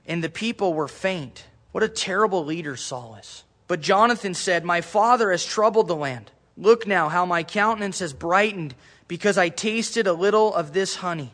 [0.07, 1.45] And the people were faint.
[1.73, 3.45] What a terrible leader Saul is.
[3.67, 6.31] But Jonathan said, My father has troubled the land.
[6.57, 8.75] Look now how my countenance has brightened
[9.07, 11.33] because I tasted a little of this honey.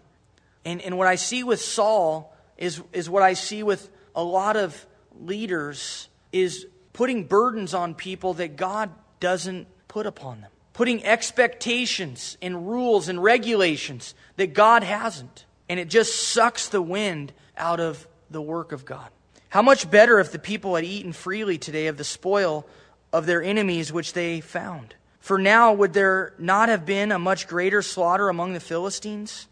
[0.64, 4.56] And, and what I see with Saul is, is what I see with a lot
[4.56, 4.86] of
[5.20, 8.90] leaders is putting burdens on people that God
[9.20, 15.44] doesn't put upon them, putting expectations and rules and regulations that God hasn't.
[15.68, 19.08] And it just sucks the wind out of the work of God.
[19.50, 22.66] How much better if the people had eaten freely today of the spoil
[23.12, 24.96] of their enemies which they found?
[25.20, 29.46] For now, would there not have been a much greater slaughter among the Philistines?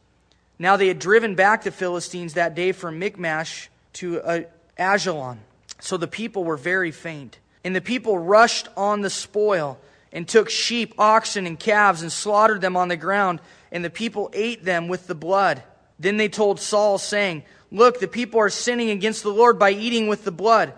[0.58, 4.40] Now they had driven back the Philistines that day from Michmash to uh,
[4.76, 5.38] Ajalon.
[5.78, 7.38] So the people were very faint.
[7.62, 9.78] And the people rushed on the spoil
[10.12, 13.40] and took sheep, oxen, and calves and slaughtered them on the ground,
[13.70, 15.62] and the people ate them with the blood.
[15.98, 20.08] Then they told Saul, saying, Look, the people are sinning against the Lord by eating
[20.08, 20.74] with the blood.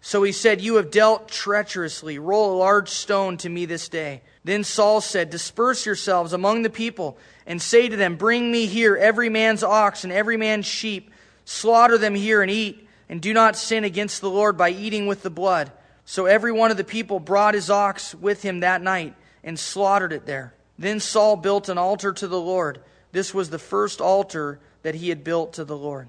[0.00, 2.18] So he said, You have dealt treacherously.
[2.18, 4.22] Roll a large stone to me this day.
[4.44, 8.96] Then Saul said, Disperse yourselves among the people, and say to them, Bring me here
[8.96, 11.10] every man's ox and every man's sheep.
[11.44, 15.22] Slaughter them here and eat, and do not sin against the Lord by eating with
[15.22, 15.72] the blood.
[16.10, 20.14] So every one of the people brought his ox with him that night and slaughtered
[20.14, 20.54] it there.
[20.78, 22.80] Then Saul built an altar to the Lord.
[23.12, 26.08] This was the first altar that he had built to the Lord.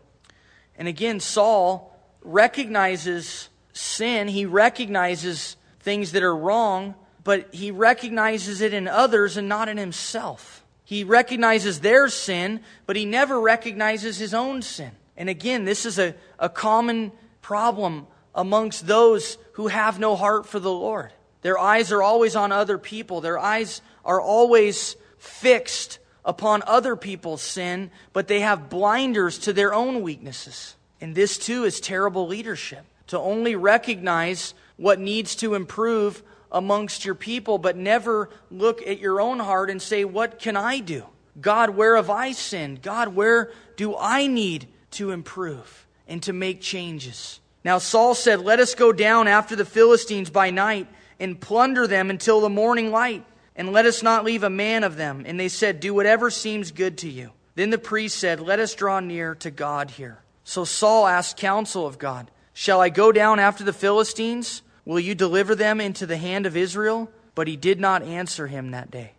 [0.78, 4.30] And again, Saul recognizes sin.
[4.30, 6.96] He recognizes things that are wrong,
[7.26, 10.64] but he recognizes it in others and not in himself.
[10.86, 14.92] He recognizes their sin, but he never recognizes his own sin.
[15.18, 18.08] And again, this is a, a common problem
[18.40, 21.12] amongst those who have no heart for the Lord.
[21.42, 23.20] Their eyes are always on other people.
[23.20, 29.74] Their eyes are always fixed upon other people's sin, but they have blinders to their
[29.74, 30.78] own weaknesses.
[31.02, 37.16] And this too is terrible leadership to only recognize what needs to improve amongst your
[37.16, 41.04] people, but never look at your own heart and say, What can I do?
[41.42, 42.82] God, where have I sinned?
[42.82, 47.39] God, where do I need to improve and to make changes?
[47.64, 50.88] Now Saul said, Let us go down after the Philistines by night
[51.20, 54.96] and plunder them until the morning light, and let us not leave a man of
[54.96, 55.24] them.
[55.26, 57.32] And they said, Do whatever seems good to you.
[57.56, 60.20] Then the priest said, Let us draw near to God here.
[60.44, 64.62] So Saul asked counsel of God, Shall I go down after the Philistines?
[64.86, 67.12] Will you deliver them into the hand of Israel?
[67.36, 69.14] But he did not answer him that day.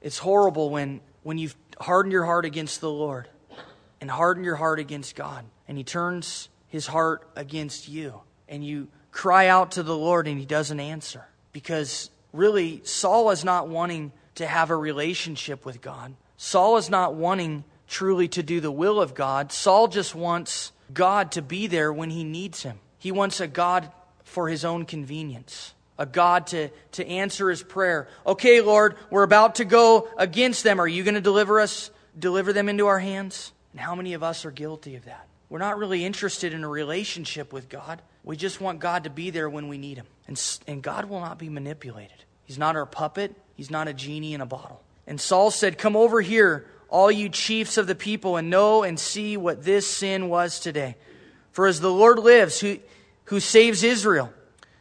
[0.00, 3.28] It's horrible when, when you've hardened your heart against the Lord
[4.00, 8.18] and hardened your heart against God, and he turns his heart against you,
[8.48, 11.22] and you cry out to the Lord and he doesn't answer.
[11.52, 16.14] Because really, Saul is not wanting to have a relationship with God.
[16.38, 19.52] Saul is not wanting truly to do the will of God.
[19.52, 22.78] Saul just wants God to be there when he needs him.
[22.98, 23.92] He wants a God
[24.24, 28.08] for his own convenience, a God to, to answer his prayer.
[28.26, 30.80] Okay, Lord, we're about to go against them.
[30.80, 33.52] Are you going to deliver us, deliver them into our hands?
[33.72, 35.26] And how many of us are guilty of that?
[35.52, 38.00] We're not really interested in a relationship with God.
[38.24, 40.06] We just want God to be there when we need him.
[40.26, 42.24] And, and God will not be manipulated.
[42.44, 44.82] He's not our puppet, He's not a genie in a bottle.
[45.06, 48.98] And Saul said, Come over here, all you chiefs of the people, and know and
[48.98, 50.96] see what this sin was today.
[51.50, 52.78] For as the Lord lives, who,
[53.24, 54.32] who saves Israel,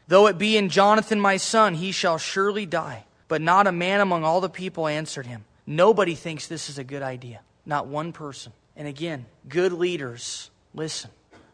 [0.08, 3.04] though it be in Jonathan my son, he shall surely die.
[3.28, 5.44] But not a man among all the people answered him.
[5.68, 7.42] Nobody thinks this is a good idea.
[7.66, 8.54] Not one person.
[8.78, 11.10] And again, good leaders, listen.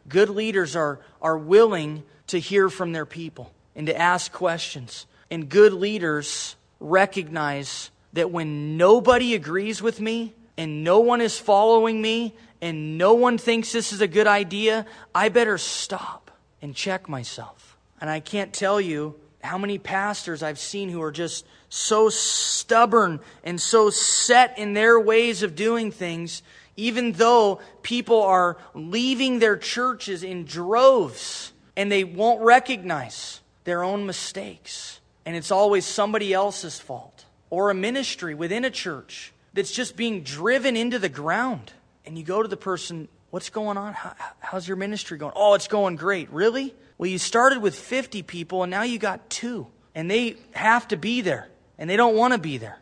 [0.07, 5.05] Good leaders are, are willing to hear from their people and to ask questions.
[5.29, 12.01] And good leaders recognize that when nobody agrees with me and no one is following
[12.01, 17.07] me and no one thinks this is a good idea, I better stop and check
[17.09, 17.77] myself.
[17.99, 23.19] And I can't tell you how many pastors I've seen who are just so stubborn
[23.43, 26.41] and so set in their ways of doing things,
[26.77, 34.05] even though people are leaving their churches in droves and they won't recognize their own
[34.05, 37.25] mistakes and it's always somebody else's fault.
[37.49, 41.73] Or a ministry within a church that's just being driven into the ground.
[42.05, 43.93] And you go to the person, What's going on?
[43.93, 45.33] How, how's your ministry going?
[45.35, 46.29] Oh, it's going great.
[46.31, 46.73] Really?
[46.97, 49.67] Well, you started with 50 people and now you got two.
[49.93, 51.49] And they have to be there.
[51.77, 52.79] And they don't want to be there.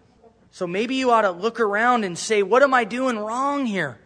[0.56, 3.98] So maybe you ought to look around and say, What am I doing wrong here?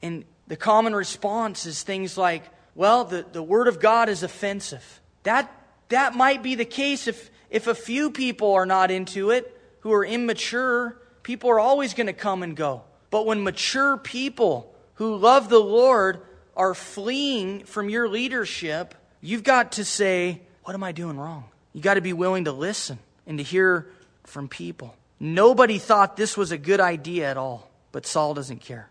[0.00, 2.42] And the common response is things like,
[2.74, 5.02] Well, the, the Word of God is offensive.
[5.24, 5.52] That,
[5.90, 9.92] that might be the case if, if a few people are not into it, who
[9.92, 12.84] are immature, people are always going to come and go.
[13.10, 16.22] But when mature people who love the Lord
[16.56, 21.44] are fleeing from your leadership, you've got to say, What am I doing wrong?
[21.74, 23.90] You've got to be willing to listen and to hear
[24.24, 24.94] from people.
[25.20, 28.88] Nobody thought this was a good idea at all, but Saul doesn't care.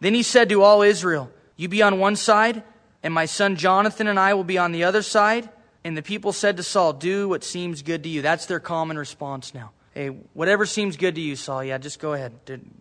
[0.00, 2.62] Then he said to all Israel, You be on one side,
[3.02, 5.48] and my son Jonathan and I will be on the other side.
[5.84, 8.22] And the people said to Saul, Do what seems good to you.
[8.22, 9.70] That's their common response now.
[9.94, 12.32] Hey, whatever seems good to you, Saul, yeah, just go ahead,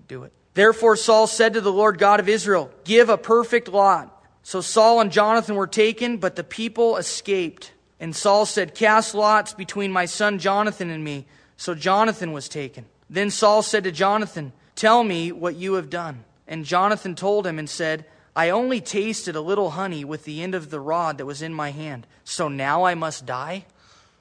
[0.07, 0.33] do it.
[0.53, 4.13] Therefore, Saul said to the Lord God of Israel, Give a perfect lot.
[4.41, 7.71] So Saul and Jonathan were taken, but the people escaped.
[7.99, 11.25] And Saul said, Cast lots between my son Jonathan and me.
[11.57, 12.85] So Jonathan was taken.
[13.09, 16.23] Then Saul said to Jonathan, Tell me what you have done.
[16.47, 18.05] And Jonathan told him and said,
[18.35, 21.53] I only tasted a little honey with the end of the rod that was in
[21.53, 22.05] my hand.
[22.23, 23.65] So now I must die?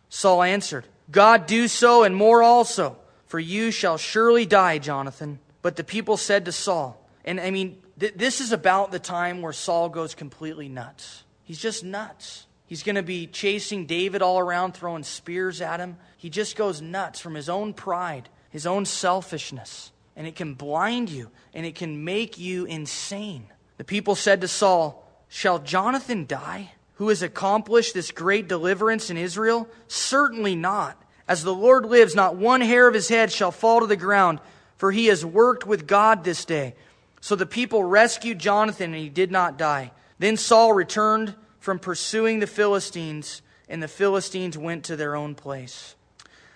[0.09, 5.39] Saul answered, God do so and more also, for you shall surely die, Jonathan.
[5.61, 9.43] But the people said to Saul, and I mean, th- this is about the time
[9.43, 11.25] where Saul goes completely nuts.
[11.45, 12.46] He's just nuts.
[12.67, 15.97] He's going to be chasing David all around, throwing spears at him.
[16.17, 19.93] He just goes nuts from his own pride, his own selfishness.
[20.17, 23.47] And it can blind you, and it can make you insane.
[23.77, 29.17] The people said to Saul, Shall Jonathan die, who has accomplished this great deliverance in
[29.17, 29.69] Israel?
[29.87, 31.01] Certainly not.
[31.29, 34.41] As the Lord lives, not one hair of his head shall fall to the ground,
[34.77, 36.75] for he has worked with God this day.
[37.21, 39.93] So the people rescued Jonathan, and he did not die.
[40.19, 41.35] Then Saul returned
[41.67, 45.97] from pursuing the Philistines, and the Philistines went to their own place.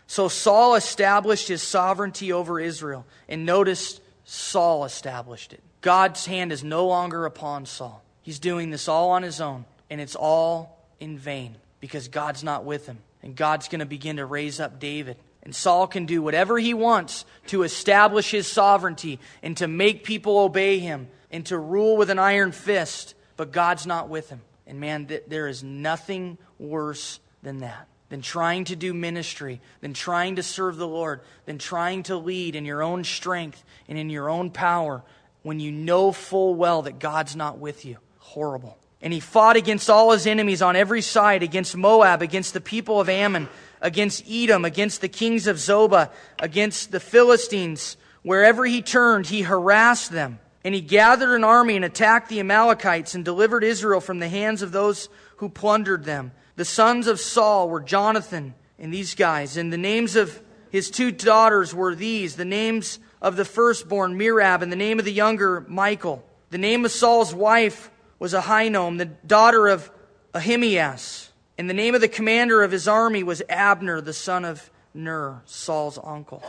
[0.06, 5.64] So Saul established his sovereignty over Israel, and notice Saul established it.
[5.80, 8.04] God's hand is no longer upon Saul.
[8.22, 12.64] He's doing this all on his own, and it's all in vain because God's not
[12.64, 12.98] with him.
[13.20, 15.16] And God's going to begin to raise up David.
[15.42, 20.38] And Saul can do whatever he wants to establish his sovereignty and to make people
[20.38, 24.42] obey him and to rule with an iron fist, but God's not with him.
[24.70, 29.94] And man, th- there is nothing worse than that, than trying to do ministry, than
[29.94, 34.10] trying to serve the Lord, than trying to lead in your own strength and in
[34.10, 35.02] your own power
[35.42, 37.96] when you know full well that God's not with you.
[38.18, 38.78] Horrible.
[39.02, 43.00] And he fought against all his enemies on every side, against Moab, against the people
[43.00, 43.48] of Ammon,
[43.80, 47.96] against Edom, against the kings of Zobah, against the Philistines.
[48.22, 50.38] Wherever he turned, he harassed them.
[50.64, 54.62] And he gathered an army and attacked the Amalekites and delivered Israel from the hands
[54.62, 56.32] of those who plundered them.
[56.56, 59.56] The sons of Saul were Jonathan and these guys.
[59.56, 64.62] And the names of his two daughters were these the names of the firstborn, Merab,
[64.62, 66.24] and the name of the younger, Michal.
[66.50, 69.90] The name of Saul's wife was Ahinoam, the daughter of
[70.34, 71.30] Ahimaaz.
[71.58, 75.42] And the name of the commander of his army was Abner, the son of Ner,
[75.44, 76.42] Saul's uncle.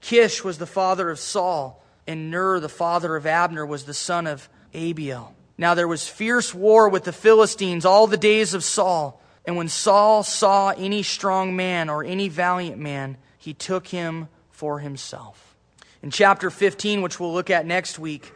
[0.00, 4.26] Kish was the father of Saul, and Ner, the father of Abner, was the son
[4.26, 5.34] of Abiel.
[5.58, 9.20] Now there was fierce war with the Philistines all the days of Saul.
[9.44, 14.78] And when Saul saw any strong man or any valiant man, he took him for
[14.78, 15.54] himself.
[16.02, 18.32] In chapter 15, which we'll look at next week,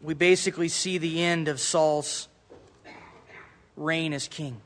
[0.00, 2.28] we basically see the end of Saul's
[3.76, 4.60] reign as king.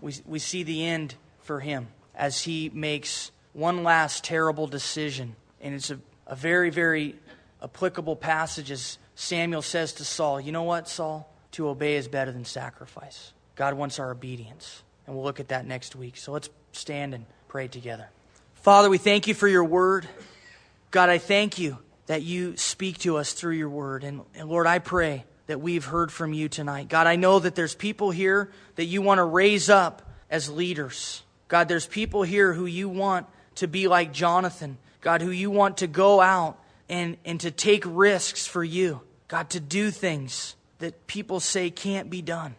[0.00, 5.36] We, we see the end for him as he makes one last terrible decision.
[5.60, 7.16] And it's a, a very, very
[7.62, 11.32] applicable passages, Samuel says to Saul, You know what, Saul?
[11.52, 13.32] To obey is better than sacrifice.
[13.54, 14.82] God wants our obedience.
[15.06, 16.16] And we'll look at that next week.
[16.16, 18.08] So let's stand and pray together.
[18.54, 20.08] Father, we thank you for your word.
[20.90, 24.04] God, I thank you that you speak to us through your word.
[24.04, 26.88] And, and, Lord, I pray that we've heard from you tonight.
[26.88, 31.22] God, I know that there's people here that you want to raise up as leaders.
[31.48, 34.78] God, there's people here who you want to be like Jonathan.
[35.00, 36.58] God, who you want to go out
[36.92, 39.00] and, and to take risks for you.
[39.26, 42.54] God, to do things that people say can't be done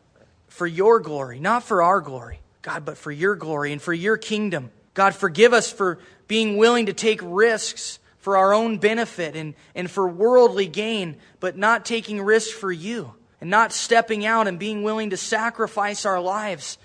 [0.47, 4.17] for your glory, not for our glory, God, but for your glory and for your
[4.17, 4.71] kingdom.
[4.95, 9.89] God, forgive us for being willing to take risks for our own benefit and, and
[9.89, 14.81] for worldly gain, but not taking risks for you and not stepping out and being
[14.81, 16.79] willing to sacrifice our lives,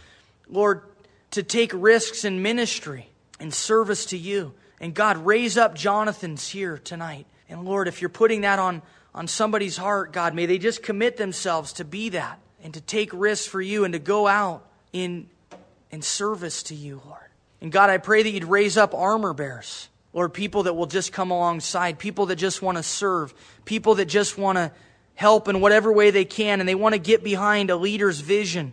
[0.51, 0.83] Lord,
[1.31, 3.09] to take risks in ministry
[3.41, 4.53] and service to you.
[4.81, 7.27] And God, raise up Jonathan's here tonight.
[7.49, 8.83] And Lord, if you're putting that on,
[9.15, 13.11] on somebody's heart, God, may they just commit themselves to be that and to take
[13.13, 15.29] risks for you and to go out in,
[15.91, 17.21] in service to you, Lord.
[17.61, 21.13] And God, I pray that you'd raise up armor bearers, Lord, people that will just
[21.13, 23.35] come alongside, people that just want to serve,
[23.65, 24.73] people that just want to
[25.15, 28.73] help in whatever way they can, and they want to get behind a leader's vision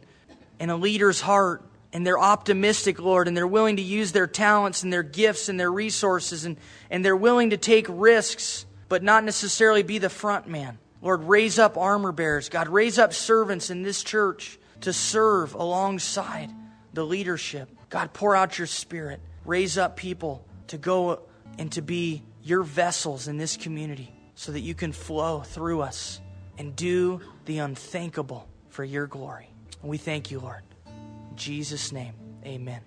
[0.59, 1.63] and a leader's heart.
[1.91, 5.59] And they're optimistic, Lord, and they're willing to use their talents and their gifts and
[5.59, 6.57] their resources, and,
[6.89, 10.77] and they're willing to take risks, but not necessarily be the front man.
[11.01, 12.49] Lord, raise up armor bearers.
[12.49, 16.49] God, raise up servants in this church to serve alongside
[16.93, 17.69] the leadership.
[17.89, 19.19] God, pour out your spirit.
[19.45, 21.21] Raise up people to go
[21.57, 26.19] and to be your vessels in this community so that you can flow through us
[26.57, 29.49] and do the unthinkable for your glory.
[29.81, 30.63] We thank you, Lord.
[30.87, 32.13] In Jesus' name,
[32.43, 32.81] amen.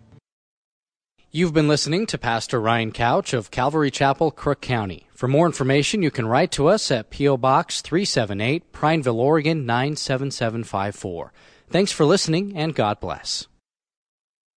[1.31, 5.09] You've been listening to Pastor Ryan Couch of Calvary Chapel, Crook County.
[5.13, 7.37] For more information, you can write to us at P.O.
[7.37, 11.35] Box 378, Prineville, Oregon 97754.
[11.69, 13.47] Thanks for listening, and God bless.